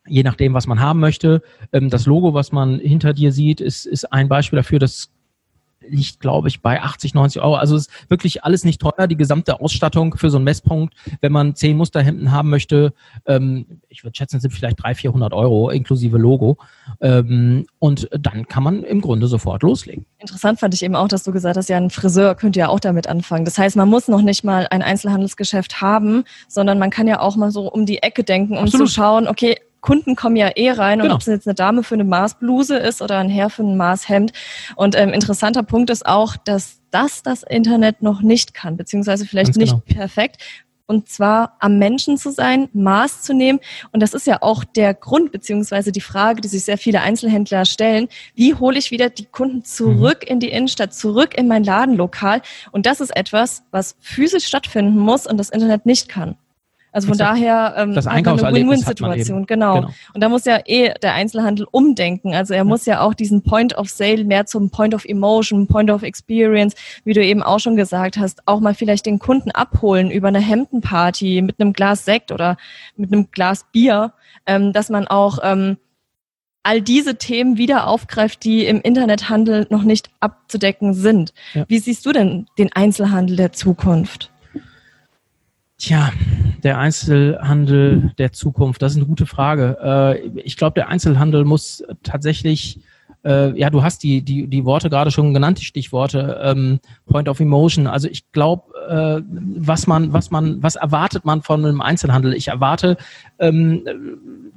[0.08, 1.42] je nachdem, was man haben möchte.
[1.74, 4.78] Ähm, das Logo, was man hinter dir sieht, ist, ist ein Beispiel dafür.
[4.78, 5.12] Das
[5.82, 7.56] liegt, glaube ich, bei 80, 90 Euro.
[7.56, 9.08] Also ist wirklich alles nicht teuer.
[9.08, 12.94] Die gesamte Ausstattung für so einen Messpunkt, wenn man zehn Musterhemden haben möchte,
[13.26, 16.58] ähm, ich würde schätzen, sind vielleicht 300, 400 Euro inklusive Logo.
[17.02, 20.06] Ähm, und dann kann man im Grunde sofort loslegen.
[20.20, 22.80] Interessant fand ich eben auch, dass du gesagt hast, ja, ein Friseur könnte ja auch
[22.80, 23.46] damit anfangen.
[23.46, 27.36] Das heißt, man muss noch nicht mal ein Einzelhandelsgeschäft haben, sondern man kann ja auch
[27.36, 28.88] mal so um die Ecke denken, um Absolut.
[28.88, 31.16] zu schauen, okay, Kunden kommen ja eh rein und Genau.
[31.16, 34.32] ob es jetzt eine Dame für eine Maßbluse ist oder ein Herr für ein Maßhemd.
[34.76, 39.54] Und ähm, interessanter Punkt ist auch, dass das das Internet noch nicht kann, beziehungsweise vielleicht
[39.54, 40.00] Ganz nicht genau.
[40.00, 40.42] perfekt.
[40.86, 43.60] Und zwar am Menschen zu sein, Maß zu nehmen.
[43.92, 47.66] Und das ist ja auch der Grund, beziehungsweise die Frage, die sich sehr viele Einzelhändler
[47.66, 48.08] stellen.
[48.34, 52.42] Wie hole ich wieder die Kunden zurück in die Innenstadt, zurück in mein Ladenlokal?
[52.72, 56.38] Und das ist etwas, was physisch stattfinden muss und das Internet nicht kann.
[56.92, 57.38] Also von Exakt.
[57.38, 59.76] daher ähm, Das eine man Win-Win-Situation, genau.
[59.76, 59.94] Genau.
[60.14, 62.34] Und da muss ja eh der Einzelhandel umdenken.
[62.34, 65.92] Also er muss ja auch diesen Point of Sale mehr zum Point of Emotion, Point
[65.92, 70.10] of Experience, wie du eben auch schon gesagt hast, auch mal vielleicht den Kunden abholen
[70.10, 72.58] über eine Hemdenparty mit einem Glas Sekt oder
[72.96, 74.14] mit einem Glas Bier,
[74.46, 75.78] ähm, dass man auch ähm,
[76.64, 81.34] all diese Themen wieder aufgreift, die im Internethandel noch nicht abzudecken sind.
[81.54, 81.66] Ja.
[81.68, 84.32] Wie siehst du denn den Einzelhandel der Zukunft?
[85.80, 86.12] Tja,
[86.62, 89.78] der Einzelhandel der Zukunft, das ist eine gute Frage.
[89.82, 92.82] Äh, ich glaube, der Einzelhandel muss tatsächlich,
[93.24, 97.30] äh, ja, du hast die, die, die Worte gerade schon genannt, die Stichworte, ähm, Point
[97.30, 97.88] of Emotion.
[97.88, 99.22] Also ich glaube, äh,
[99.58, 102.34] was man, was man, was erwartet man von einem Einzelhandel?
[102.34, 102.98] Ich erwarte,
[103.40, 103.86] ähm,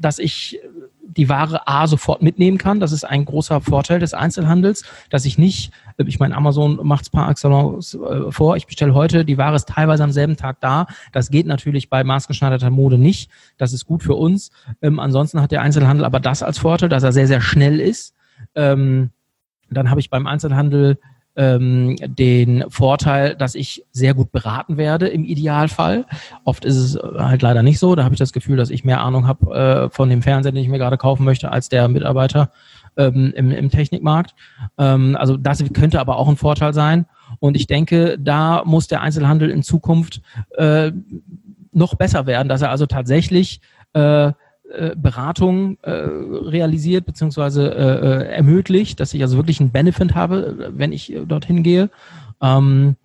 [0.00, 0.58] dass ich
[1.16, 2.80] die Ware A sofort mitnehmen kann.
[2.80, 7.02] Das ist ein großer Vorteil des Einzelhandels, dass ich nicht, äh, ich meine, Amazon macht
[7.02, 10.60] es par excellence äh, vor, ich bestelle heute, die Ware ist teilweise am selben Tag
[10.60, 10.86] da.
[11.12, 13.30] Das geht natürlich bei maßgeschneiderter Mode nicht.
[13.58, 14.50] Das ist gut für uns.
[14.80, 18.14] Ähm, ansonsten hat der Einzelhandel aber das als Vorteil, dass er sehr, sehr schnell ist.
[18.54, 19.10] Ähm,
[19.70, 20.98] dann habe ich beim Einzelhandel
[21.36, 26.04] ähm, den Vorteil, dass ich sehr gut beraten werde im Idealfall.
[26.44, 27.94] Oft ist es halt leider nicht so.
[27.94, 30.62] Da habe ich das Gefühl, dass ich mehr Ahnung habe äh, von dem Fernseher, den
[30.62, 32.50] ich mir gerade kaufen möchte, als der Mitarbeiter
[32.96, 34.34] ähm, im, im Technikmarkt.
[34.78, 37.06] Ähm, also das könnte aber auch ein Vorteil sein.
[37.40, 40.20] Und ich denke, da muss der Einzelhandel in Zukunft
[40.56, 40.92] äh,
[41.72, 43.60] noch besser werden, dass er also tatsächlich
[43.94, 44.32] äh,
[44.72, 50.72] äh, Beratung äh, realisiert beziehungsweise äh, äh, ermöglicht, dass ich also wirklich einen Benefit habe,
[50.74, 51.90] wenn ich dorthin gehe.
[52.40, 52.96] Ähm,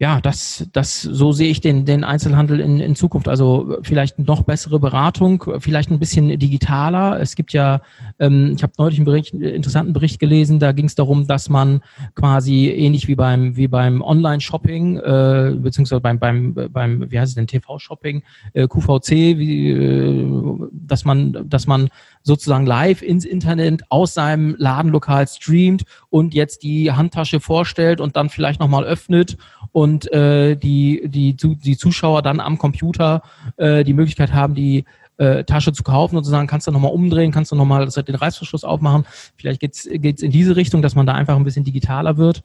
[0.00, 3.28] ja, das, das, so sehe ich den, den Einzelhandel in, in Zukunft.
[3.28, 7.20] Also vielleicht noch bessere Beratung, vielleicht ein bisschen digitaler.
[7.20, 7.82] Es gibt ja,
[8.18, 11.50] ähm, ich habe neulich einen, Bericht, einen interessanten Bericht gelesen, da ging es darum, dass
[11.50, 11.82] man
[12.14, 17.34] quasi ähnlich wie beim, wie beim Online-Shopping, äh, beziehungsweise beim, beim, beim, wie heißt es
[17.34, 18.22] denn, TV-Shopping,
[18.54, 20.26] äh, QVC, wie, äh,
[20.72, 21.90] dass man, dass man
[22.22, 28.30] sozusagen live ins Internet aus seinem Ladenlokal streamt und jetzt die Handtasche vorstellt und dann
[28.30, 29.36] vielleicht nochmal öffnet
[29.72, 33.22] und äh, die, die, die Zuschauer dann am Computer
[33.56, 34.84] äh, die Möglichkeit haben, die
[35.18, 38.14] äh, Tasche zu kaufen und zu sagen, kannst du nochmal umdrehen, kannst du nochmal den
[38.14, 39.04] Reißverschluss aufmachen.
[39.36, 42.42] Vielleicht geht's geht's in diese Richtung, dass man da einfach ein bisschen digitaler wird.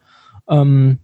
[0.50, 1.00] Ähm,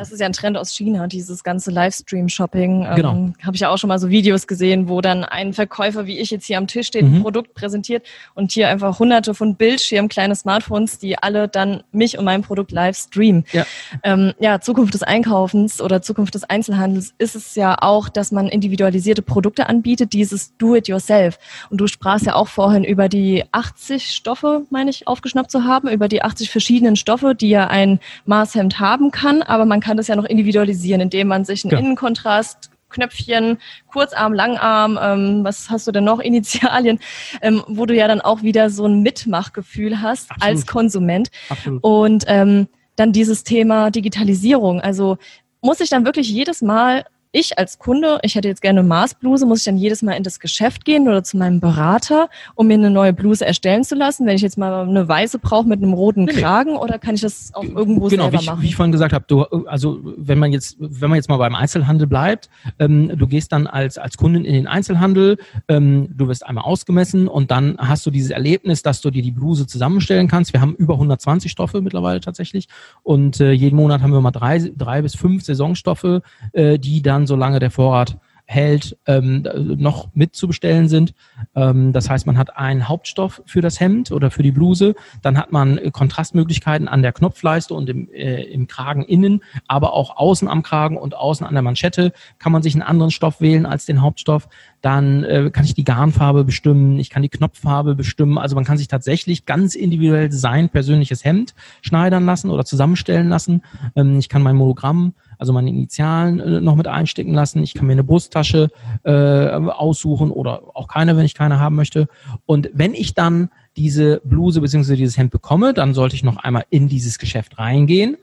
[0.00, 2.86] ja, es ist ja ein Trend aus China, dieses ganze Livestream-Shopping.
[2.86, 3.32] Ähm, genau.
[3.42, 6.30] Habe ich ja auch schon mal so Videos gesehen, wo dann ein Verkäufer wie ich
[6.30, 7.16] jetzt hier am Tisch steht, mhm.
[7.16, 12.16] ein Produkt präsentiert und hier einfach hunderte von Bildschirmen, kleine Smartphones, die alle dann mich
[12.18, 13.44] und mein Produkt live streamen.
[13.52, 13.66] Ja.
[14.02, 18.48] Ähm, ja, Zukunft des Einkaufens oder Zukunft des Einzelhandels ist es ja auch, dass man
[18.48, 21.38] individualisierte Produkte anbietet, dieses Do-it-yourself.
[21.68, 25.88] Und du sprachst ja auch vorhin über die 80 Stoffe, meine ich, aufgeschnappt zu haben,
[25.88, 30.08] über die 80 verschiedenen Stoffe, die ja ein Maßhemd haben kann, aber man kann das
[30.08, 31.78] ja noch individualisieren, indem man sich einen ja.
[31.78, 36.98] Innenkontrast Knöpfchen, Kurzarm, Langarm, ähm, was hast du denn noch, Initialien,
[37.40, 40.56] ähm, wo du ja dann auch wieder so ein Mitmachgefühl hast Absolut.
[40.56, 41.30] als Konsument.
[41.48, 41.82] Absolut.
[41.82, 44.80] Und ähm, dann dieses Thema Digitalisierung.
[44.80, 45.16] Also
[45.62, 49.46] muss ich dann wirklich jedes Mal ich als Kunde, ich hätte jetzt gerne eine Maßbluse,
[49.46, 52.74] muss ich dann jedes Mal in das Geschäft gehen oder zu meinem Berater, um mir
[52.74, 55.92] eine neue Bluse erstellen zu lassen, wenn ich jetzt mal eine weiße brauche mit einem
[55.92, 58.62] roten Kragen oder kann ich das auch irgendwo genau, selber wie ich, machen?
[58.62, 61.54] Wie ich vorhin gesagt habe, du, also wenn man jetzt, wenn man jetzt mal beim
[61.54, 65.38] Einzelhandel bleibt, ähm, du gehst dann als, als Kundin in den Einzelhandel,
[65.68, 69.30] ähm, du wirst einmal ausgemessen und dann hast du dieses Erlebnis, dass du dir die
[69.30, 70.52] Bluse zusammenstellen kannst.
[70.52, 72.66] Wir haben über 120 Stoffe mittlerweile tatsächlich
[73.04, 77.19] und äh, jeden Monat haben wir mal drei, drei bis fünf Saisonstoffe, äh, die dann
[77.20, 81.14] dann, solange der Vorrat hält, ähm, noch mitzubestellen sind.
[81.54, 85.38] Ähm, das heißt, man hat einen Hauptstoff für das Hemd oder für die Bluse, dann
[85.38, 90.48] hat man Kontrastmöglichkeiten an der Knopfleiste und im, äh, im Kragen innen, aber auch außen
[90.48, 93.86] am Kragen und außen an der Manschette kann man sich einen anderen Stoff wählen als
[93.86, 94.48] den Hauptstoff.
[94.80, 98.36] Dann äh, kann ich die Garnfarbe bestimmen, ich kann die Knopffarbe bestimmen.
[98.36, 103.62] Also man kann sich tatsächlich ganz individuell sein persönliches Hemd schneidern lassen oder zusammenstellen lassen.
[103.94, 107.62] Ähm, ich kann mein Monogramm also meine Initialen äh, noch mit einstecken lassen.
[107.62, 108.68] Ich kann mir eine Brusttasche
[109.04, 112.08] äh, aussuchen oder auch keine, wenn ich keine haben möchte.
[112.44, 114.96] Und wenn ich dann diese Bluse bzw.
[114.96, 118.18] dieses Hemd bekomme, dann sollte ich noch einmal in dieses Geschäft reingehen.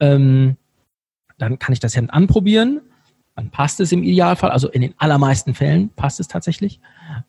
[0.00, 0.56] Ähm,
[1.38, 2.80] dann kann ich das Hemd anprobieren.
[3.36, 6.80] Dann passt es im Idealfall, also in den allermeisten Fällen passt es tatsächlich.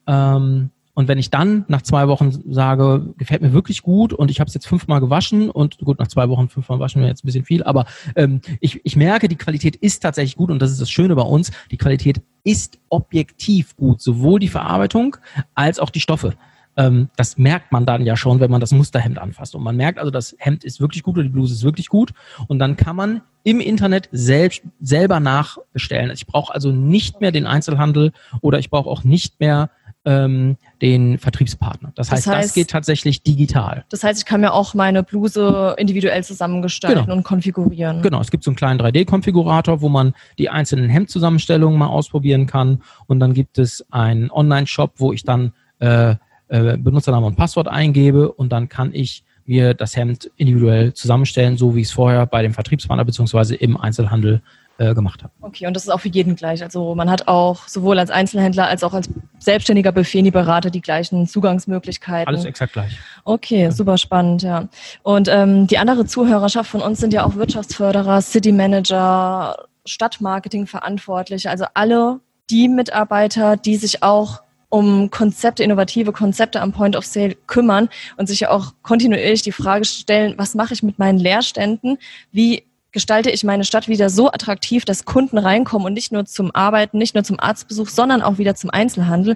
[0.07, 4.39] Ähm, und wenn ich dann nach zwei Wochen sage, gefällt mir wirklich gut und ich
[4.39, 7.27] habe es jetzt fünfmal gewaschen und gut, nach zwei Wochen fünfmal waschen wir jetzt ein
[7.27, 10.81] bisschen viel, aber ähm, ich, ich merke, die Qualität ist tatsächlich gut und das ist
[10.81, 11.51] das Schöne bei uns.
[11.69, 15.17] Die Qualität ist objektiv gut, sowohl die Verarbeitung
[15.53, 16.33] als auch die Stoffe
[16.77, 19.55] ähm, das merkt man dann ja schon, wenn man das Musterhemd anfasst.
[19.55, 22.13] Und man merkt also, das Hemd ist wirklich gut oder die Bluse ist wirklich gut.
[22.47, 26.11] Und dann kann man im Internet selbst, selber nachbestellen.
[26.11, 29.71] Ich brauche also nicht mehr den Einzelhandel oder ich brauche auch nicht mehr
[30.05, 31.91] ähm, den Vertriebspartner.
[31.95, 33.85] Das heißt, das heißt, das geht tatsächlich digital.
[33.89, 37.15] Das heißt, ich kann mir auch meine Bluse individuell zusammengestalten genau.
[37.15, 38.01] und konfigurieren.
[38.01, 42.81] Genau, es gibt so einen kleinen 3D-Konfigurator, wo man die einzelnen Hemdzusammenstellungen mal ausprobieren kann.
[43.07, 46.15] Und dann gibt es einen Online-Shop, wo ich dann äh,
[46.47, 51.75] äh, Benutzername und Passwort eingebe und dann kann ich mir das Hemd individuell zusammenstellen, so
[51.75, 54.41] wie ich es vorher bei dem Vertriebspartner beziehungsweise im Einzelhandel
[54.77, 55.33] äh, gemacht habe.
[55.41, 56.63] Okay, und das ist auch für jeden gleich.
[56.63, 59.09] Also man hat auch sowohl als Einzelhändler als auch als
[59.39, 62.27] selbstständiger Befeni-Berater die gleichen Zugangsmöglichkeiten.
[62.27, 62.97] Alles exakt gleich.
[63.23, 63.71] Okay, ja.
[63.71, 64.67] super spannend, ja.
[65.03, 71.49] Und ähm, die andere Zuhörerschaft von uns sind ja auch Wirtschaftsförderer, City Manager, Stadtmarketing Verantwortliche,
[71.49, 77.35] also alle die Mitarbeiter, die sich auch um Konzepte, innovative Konzepte am Point of Sale
[77.47, 81.97] kümmern und sich ja auch kontinuierlich die Frage stellen, was mache ich mit meinen Leerständen?
[82.31, 86.53] Wie gestalte ich meine Stadt wieder so attraktiv, dass Kunden reinkommen und nicht nur zum
[86.53, 89.35] Arbeiten, nicht nur zum Arztbesuch, sondern auch wieder zum Einzelhandel.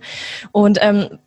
[0.51, 1.19] Und ähm,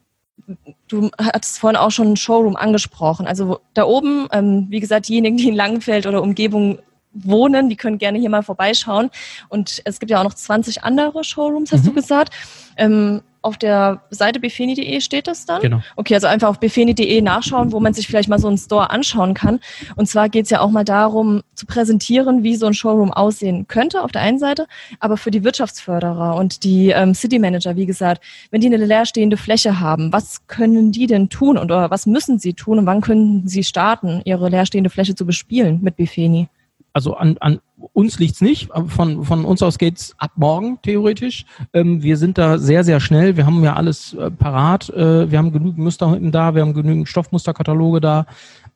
[0.89, 3.27] du hattest vorhin auch schon einen Showroom angesprochen.
[3.27, 6.79] Also da oben, ähm, wie gesagt, diejenigen, die in Langenfeld oder Umgebung
[7.13, 9.11] wohnen, die können gerne hier mal vorbeischauen.
[9.49, 11.89] Und es gibt ja auch noch 20 andere Showrooms, hast mhm.
[11.89, 12.35] du gesagt.
[12.77, 15.61] Ähm, auf der Seite befeni.de steht das dann?
[15.61, 15.81] Genau.
[15.97, 19.35] Okay, also einfach auf befeni.de nachschauen, wo man sich vielleicht mal so einen Store anschauen
[19.35, 19.61] kann.
[19.97, 23.67] Und zwar geht es ja auch mal darum, zu präsentieren, wie so ein Showroom aussehen
[23.69, 24.67] könnte auf der einen Seite,
[24.99, 29.37] aber für die Wirtschaftsförderer und die ähm, City Manager, wie gesagt, wenn die eine leerstehende
[29.37, 33.47] Fläche haben, was können die denn tun oder was müssen sie tun und wann können
[33.47, 36.49] sie starten, ihre leerstehende Fläche zu bespielen mit Befeni?
[36.95, 37.61] Also an, an
[37.93, 38.71] uns liegt's nicht.
[38.87, 41.45] Von, von uns aus geht's ab morgen theoretisch.
[41.73, 43.37] Ähm, wir sind da sehr, sehr schnell.
[43.37, 44.89] Wir haben ja alles äh, parat.
[44.91, 46.55] Äh, wir haben genügend Muster da.
[46.55, 48.27] Wir haben genügend Stoffmusterkataloge da.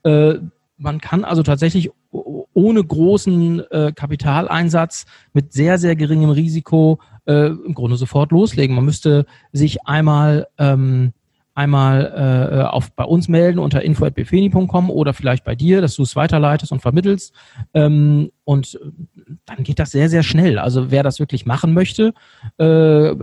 [0.02, 0.34] Äh,
[0.76, 7.74] man kann also tatsächlich ohne großen äh, Kapitaleinsatz mit sehr, sehr geringem Risiko äh, im
[7.74, 8.74] Grunde sofort loslegen.
[8.74, 11.12] Man müsste sich einmal ähm,
[11.58, 16.14] einmal äh, auf, bei uns melden unter info.bfeni.com oder vielleicht bei dir, dass du es
[16.14, 17.34] weiterleitest und vermittelst.
[17.74, 20.60] Ähm, und äh, dann geht das sehr, sehr schnell.
[20.60, 22.14] Also wer das wirklich machen möchte,
[22.58, 23.14] äh,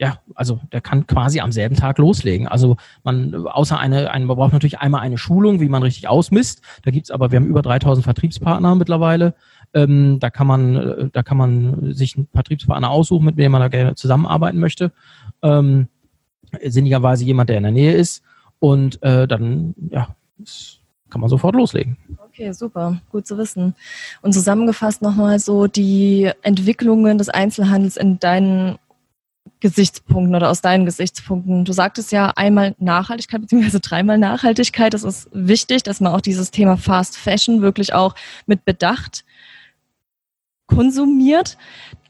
[0.00, 2.48] ja, also der kann quasi am selben Tag loslegen.
[2.48, 6.60] Also man, außer eine, eine man braucht natürlich einmal eine Schulung, wie man richtig ausmisst.
[6.82, 9.34] Da gibt's aber, wir haben über 3000 Vertriebspartner mittlerweile.
[9.72, 13.60] Ähm, da kann man, äh, da kann man sich einen Vertriebspartner aussuchen, mit dem man
[13.60, 14.90] da gerne zusammenarbeiten möchte.
[15.42, 15.88] Ähm,
[16.62, 18.22] sinnigerweise jemand, der in der Nähe ist.
[18.58, 20.14] Und äh, dann, ja,
[21.10, 21.96] kann man sofort loslegen.
[22.26, 23.74] Okay, super, gut zu wissen.
[24.22, 28.78] Und zusammengefasst nochmal so die Entwicklungen des Einzelhandels in deinen
[29.60, 31.64] Gesichtspunkten oder aus deinen Gesichtspunkten.
[31.64, 34.92] Du sagtest ja einmal Nachhaltigkeit beziehungsweise dreimal Nachhaltigkeit.
[34.92, 38.14] Das ist wichtig, dass man auch dieses Thema Fast Fashion wirklich auch
[38.46, 39.24] mit Bedacht
[40.66, 41.56] konsumiert.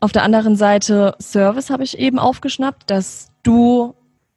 [0.01, 3.95] Auf der anderen Seite Service habe ich eben aufgeschnappt, dass du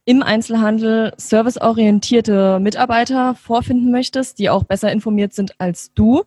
[0.07, 6.23] im Einzelhandel serviceorientierte Mitarbeiter vorfinden möchtest, die auch besser informiert sind als du.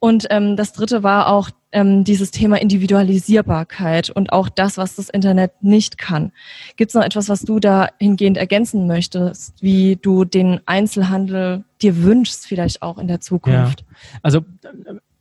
[0.00, 5.08] Und ähm, das dritte war auch ähm, dieses Thema Individualisierbarkeit und auch das, was das
[5.08, 6.32] Internet nicht kann.
[6.76, 12.02] Gibt es noch etwas, was du da hingehend ergänzen möchtest, wie du den Einzelhandel dir
[12.02, 13.80] wünschst, vielleicht auch in der Zukunft?
[13.80, 14.18] Ja.
[14.22, 14.40] Also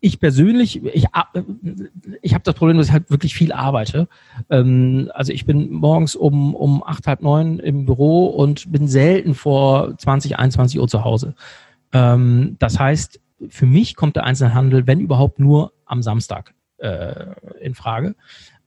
[0.04, 1.06] ich persönlich, ich,
[2.22, 4.08] ich habe das Problem, dass ich halt wirklich viel arbeite.
[4.50, 9.36] Ähm, also ich bin morgens um, um acht, halb neun im Büro und bin selten
[9.36, 11.36] vor 20, 21 Uhr zu Hause.
[11.94, 17.28] Ähm, das heißt, für mich kommt der Einzelhandel, wenn überhaupt, nur am Samstag äh,
[17.62, 18.16] in Frage.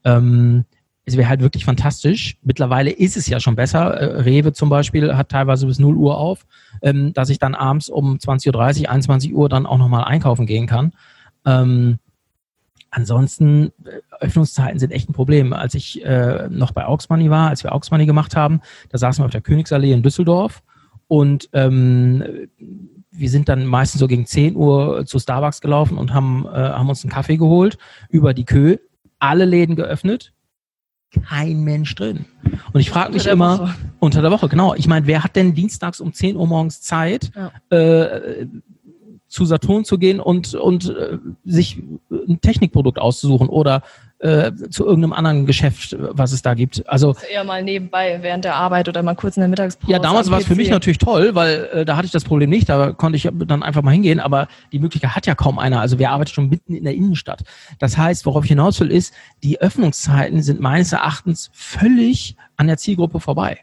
[0.05, 0.63] Ähm,
[1.03, 2.37] es wäre halt wirklich fantastisch.
[2.43, 3.93] Mittlerweile ist es ja schon besser.
[3.93, 6.45] Äh, Rewe zum Beispiel hat teilweise bis 0 Uhr auf,
[6.81, 10.91] dass ich dann abends um 20.30 Uhr, 21 Uhr dann auch nochmal einkaufen gehen kann.
[11.45, 11.99] Ähm,
[12.89, 15.53] ansonsten, äh, Öffnungszeiten sind echt ein Problem.
[15.53, 19.25] Als ich äh, noch bei Auxmoney war, als wir Auxmoney gemacht haben, da saßen wir
[19.25, 20.63] auf der Königsallee in Düsseldorf
[21.07, 22.23] und ähm,
[23.11, 26.89] wir sind dann meistens so gegen 10 Uhr zu Starbucks gelaufen und haben, äh, haben
[26.89, 27.77] uns einen Kaffee geholt
[28.09, 28.77] über die Kö,
[29.19, 30.33] alle Läden geöffnet,
[31.23, 32.25] kein Mensch drin.
[32.73, 33.75] Und ich frage mich immer, Woche.
[33.99, 34.73] unter der Woche, genau.
[34.75, 37.51] Ich meine, wer hat denn dienstags um 10 Uhr morgens Zeit, ja.
[37.75, 38.47] äh,
[39.35, 41.77] zu Saturn zu gehen und, und äh, sich
[42.09, 43.83] ein Technikprodukt auszusuchen oder
[44.19, 46.87] äh, zu irgendeinem anderen Geschäft, was es da gibt.
[46.87, 49.91] Also das eher mal nebenbei während der Arbeit oder mal kurz in der Mittagspause.
[49.91, 52.49] Ja, damals war es für mich natürlich toll, weil äh, da hatte ich das Problem
[52.49, 55.81] nicht, da konnte ich dann einfach mal hingehen, aber die Möglichkeit hat ja kaum einer.
[55.81, 57.43] Also wir arbeiten schon mitten in der Innenstadt.
[57.77, 59.13] Das heißt, worauf ich hinaus will, ist,
[59.43, 63.59] die Öffnungszeiten sind meines Erachtens völlig an der Zielgruppe vorbei.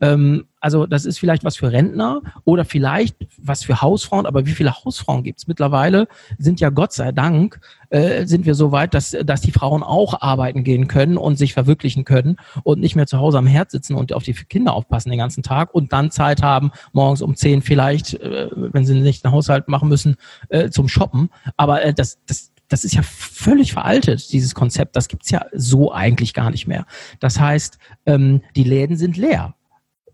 [0.00, 4.52] Ähm, also das ist vielleicht was für Rentner oder vielleicht was für Hausfrauen, aber wie
[4.52, 6.06] viele Hausfrauen gibt's mittlerweile?
[6.38, 10.20] Sind ja Gott sei Dank, äh, sind wir so weit, dass, dass die Frauen auch
[10.20, 13.94] arbeiten gehen können und sich verwirklichen können und nicht mehr zu Hause am Herd sitzen
[13.94, 17.62] und auf die Kinder aufpassen den ganzen Tag und dann Zeit haben, morgens um zehn
[17.62, 20.16] vielleicht, äh, wenn sie nicht einen Haushalt machen müssen,
[20.50, 21.30] äh, zum Shoppen.
[21.56, 24.94] Aber äh, das, das, das ist ja völlig veraltet, dieses Konzept.
[24.94, 26.84] Das gibt's ja so eigentlich gar nicht mehr.
[27.18, 29.54] Das heißt, ähm, die Läden sind leer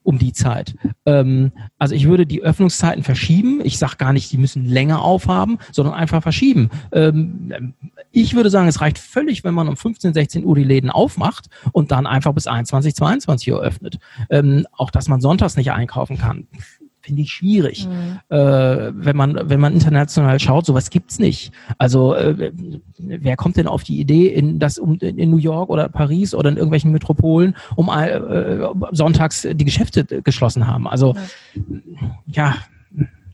[0.06, 0.76] um die Zeit.
[1.04, 3.60] Ähm, also ich würde die Öffnungszeiten verschieben.
[3.64, 6.70] Ich sage gar nicht, die müssen länger aufhaben, sondern einfach verschieben.
[6.92, 7.74] Ähm,
[8.12, 11.46] ich würde sagen, es reicht völlig, wenn man um 15, 16 Uhr die Läden aufmacht
[11.72, 13.98] und dann einfach bis 21, 22 Uhr öffnet.
[14.30, 16.46] Ähm, auch, dass man sonntags nicht einkaufen kann
[17.06, 17.86] finde ich schwierig.
[17.86, 18.18] Mhm.
[18.28, 21.52] Äh, wenn man, wenn man international schaut, sowas gibt's nicht.
[21.78, 22.52] Also äh,
[22.98, 26.50] wer kommt denn auf die Idee, in das um in New York oder Paris oder
[26.50, 30.88] in irgendwelchen Metropolen um äh, sonntags die Geschäfte geschlossen haben?
[30.88, 31.14] Also
[32.26, 32.54] ja.
[32.54, 32.56] ja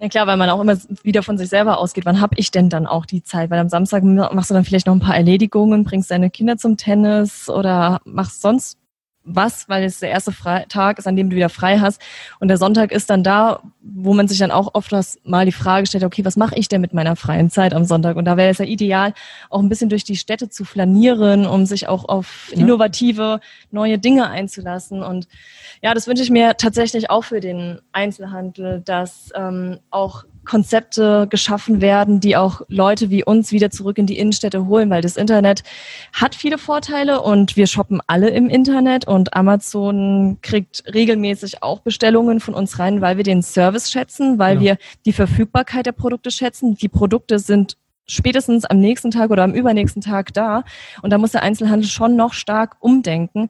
[0.03, 2.05] ja klar, weil man auch immer wieder von sich selber ausgeht.
[2.05, 3.51] Wann habe ich denn dann auch die Zeit?
[3.51, 6.77] Weil am Samstag machst du dann vielleicht noch ein paar Erledigungen, bringst deine Kinder zum
[6.77, 8.79] Tennis oder machst sonst
[9.25, 12.01] was, weil es der erste Fre Tag ist, an dem du wieder frei hast.
[12.41, 14.93] Und der Sonntag ist dann da, wo man sich dann auch oft
[15.25, 18.17] mal die Frage stellt, okay, was mache ich denn mit meiner freien Zeit am Sonntag?
[18.17, 19.15] Und da wäre es ja ideal,
[19.51, 24.29] auch ein bisschen durch die Städte zu flanieren, um sich auch auf innovative, neue Dinge
[24.29, 25.03] einzulassen.
[25.03, 25.29] Und
[25.83, 31.81] ja, das wünsche ich mir tatsächlich auch für den Einzelhandel, dass ähm, auch Konzepte geschaffen
[31.81, 35.63] werden, die auch Leute wie uns wieder zurück in die Innenstädte holen, weil das Internet
[36.13, 42.41] hat viele Vorteile und wir shoppen alle im Internet und Amazon kriegt regelmäßig auch Bestellungen
[42.41, 44.61] von uns rein, weil wir den Service schätzen, weil ja.
[44.61, 46.75] wir die Verfügbarkeit der Produkte schätzen.
[46.75, 47.77] Die Produkte sind
[48.07, 50.65] spätestens am nächsten Tag oder am übernächsten Tag da
[51.03, 53.49] und da muss der Einzelhandel schon noch stark umdenken.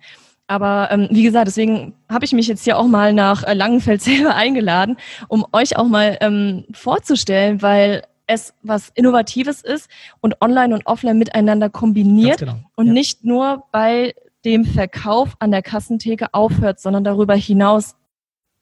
[0.53, 4.03] Aber ähm, wie gesagt, deswegen habe ich mich jetzt hier auch mal nach äh, Langenfeld
[4.03, 4.98] selber eingeladen,
[5.28, 9.88] um euch auch mal ähm, vorzustellen, weil es was Innovatives ist
[10.20, 12.57] und online und offline miteinander kombiniert genau.
[12.76, 12.92] und ja.
[12.92, 17.96] nicht nur bei dem Verkauf an der Kassentheke aufhört, sondern darüber hinaus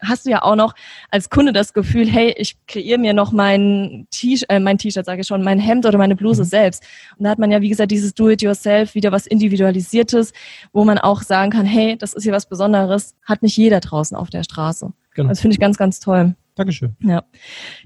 [0.03, 0.75] hast du ja auch noch
[1.11, 5.23] als Kunde das Gefühl, hey, ich kreiere mir noch mein T-Shirt, äh, mein T-Shirt sage
[5.23, 6.49] ich schon, mein Hemd oder meine Bluse mhm.
[6.49, 6.85] selbst.
[7.19, 10.33] Und da hat man ja, wie gesagt, dieses Do-it-yourself, wieder was Individualisiertes,
[10.73, 14.17] wo man auch sagen kann, hey, das ist hier was Besonderes, hat nicht jeder draußen
[14.17, 14.93] auf der Straße.
[15.15, 15.29] Genau.
[15.29, 16.35] Das finde ich ganz, ganz toll.
[16.55, 16.97] Dankeschön.
[17.01, 17.25] Ja.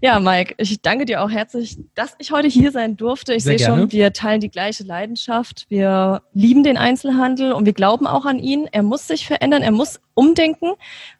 [0.01, 3.35] ja, Mike, ich danke dir auch herzlich, dass ich heute hier sein durfte.
[3.35, 5.67] Ich sehe schon, wir teilen die gleiche Leidenschaft.
[5.69, 8.67] Wir lieben den Einzelhandel und wir glauben auch an ihn.
[8.73, 10.73] Er muss sich verändern, er muss umdenken,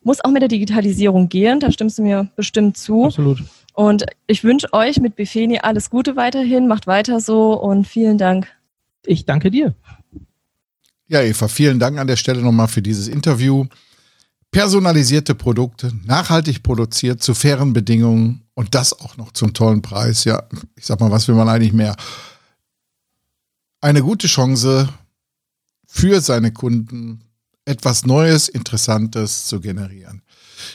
[0.03, 1.61] muss auch mit der Digitalisierung gehen.
[1.61, 3.05] Da stimmst du mir bestimmt zu.
[3.05, 3.43] Absolut.
[3.75, 6.69] Und ich wünsche euch mit Befeni alles Gute weiterhin.
[6.69, 8.49] Macht weiter so und vielen Dank.
[9.05, 9.75] Ich danke dir.
[11.07, 13.67] Ja, Eva, vielen Dank an der Stelle nochmal für dieses Interview
[14.55, 20.23] personalisierte Produkte, nachhaltig produziert, zu fairen Bedingungen und das auch noch zum tollen Preis.
[20.23, 20.45] Ja,
[20.77, 21.97] ich sag mal, was will man eigentlich mehr?
[23.81, 24.89] Eine gute Chance
[25.89, 27.25] für seine Kunden,
[27.65, 30.23] etwas Neues, Interessantes zu generieren.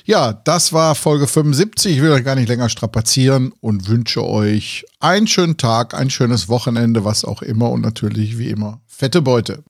[0.03, 1.95] Ja, das war Folge 75.
[1.95, 6.49] Ich will euch gar nicht länger strapazieren und wünsche euch einen schönen Tag, ein schönes
[6.49, 9.63] Wochenende, was auch immer und natürlich wie immer fette Beute.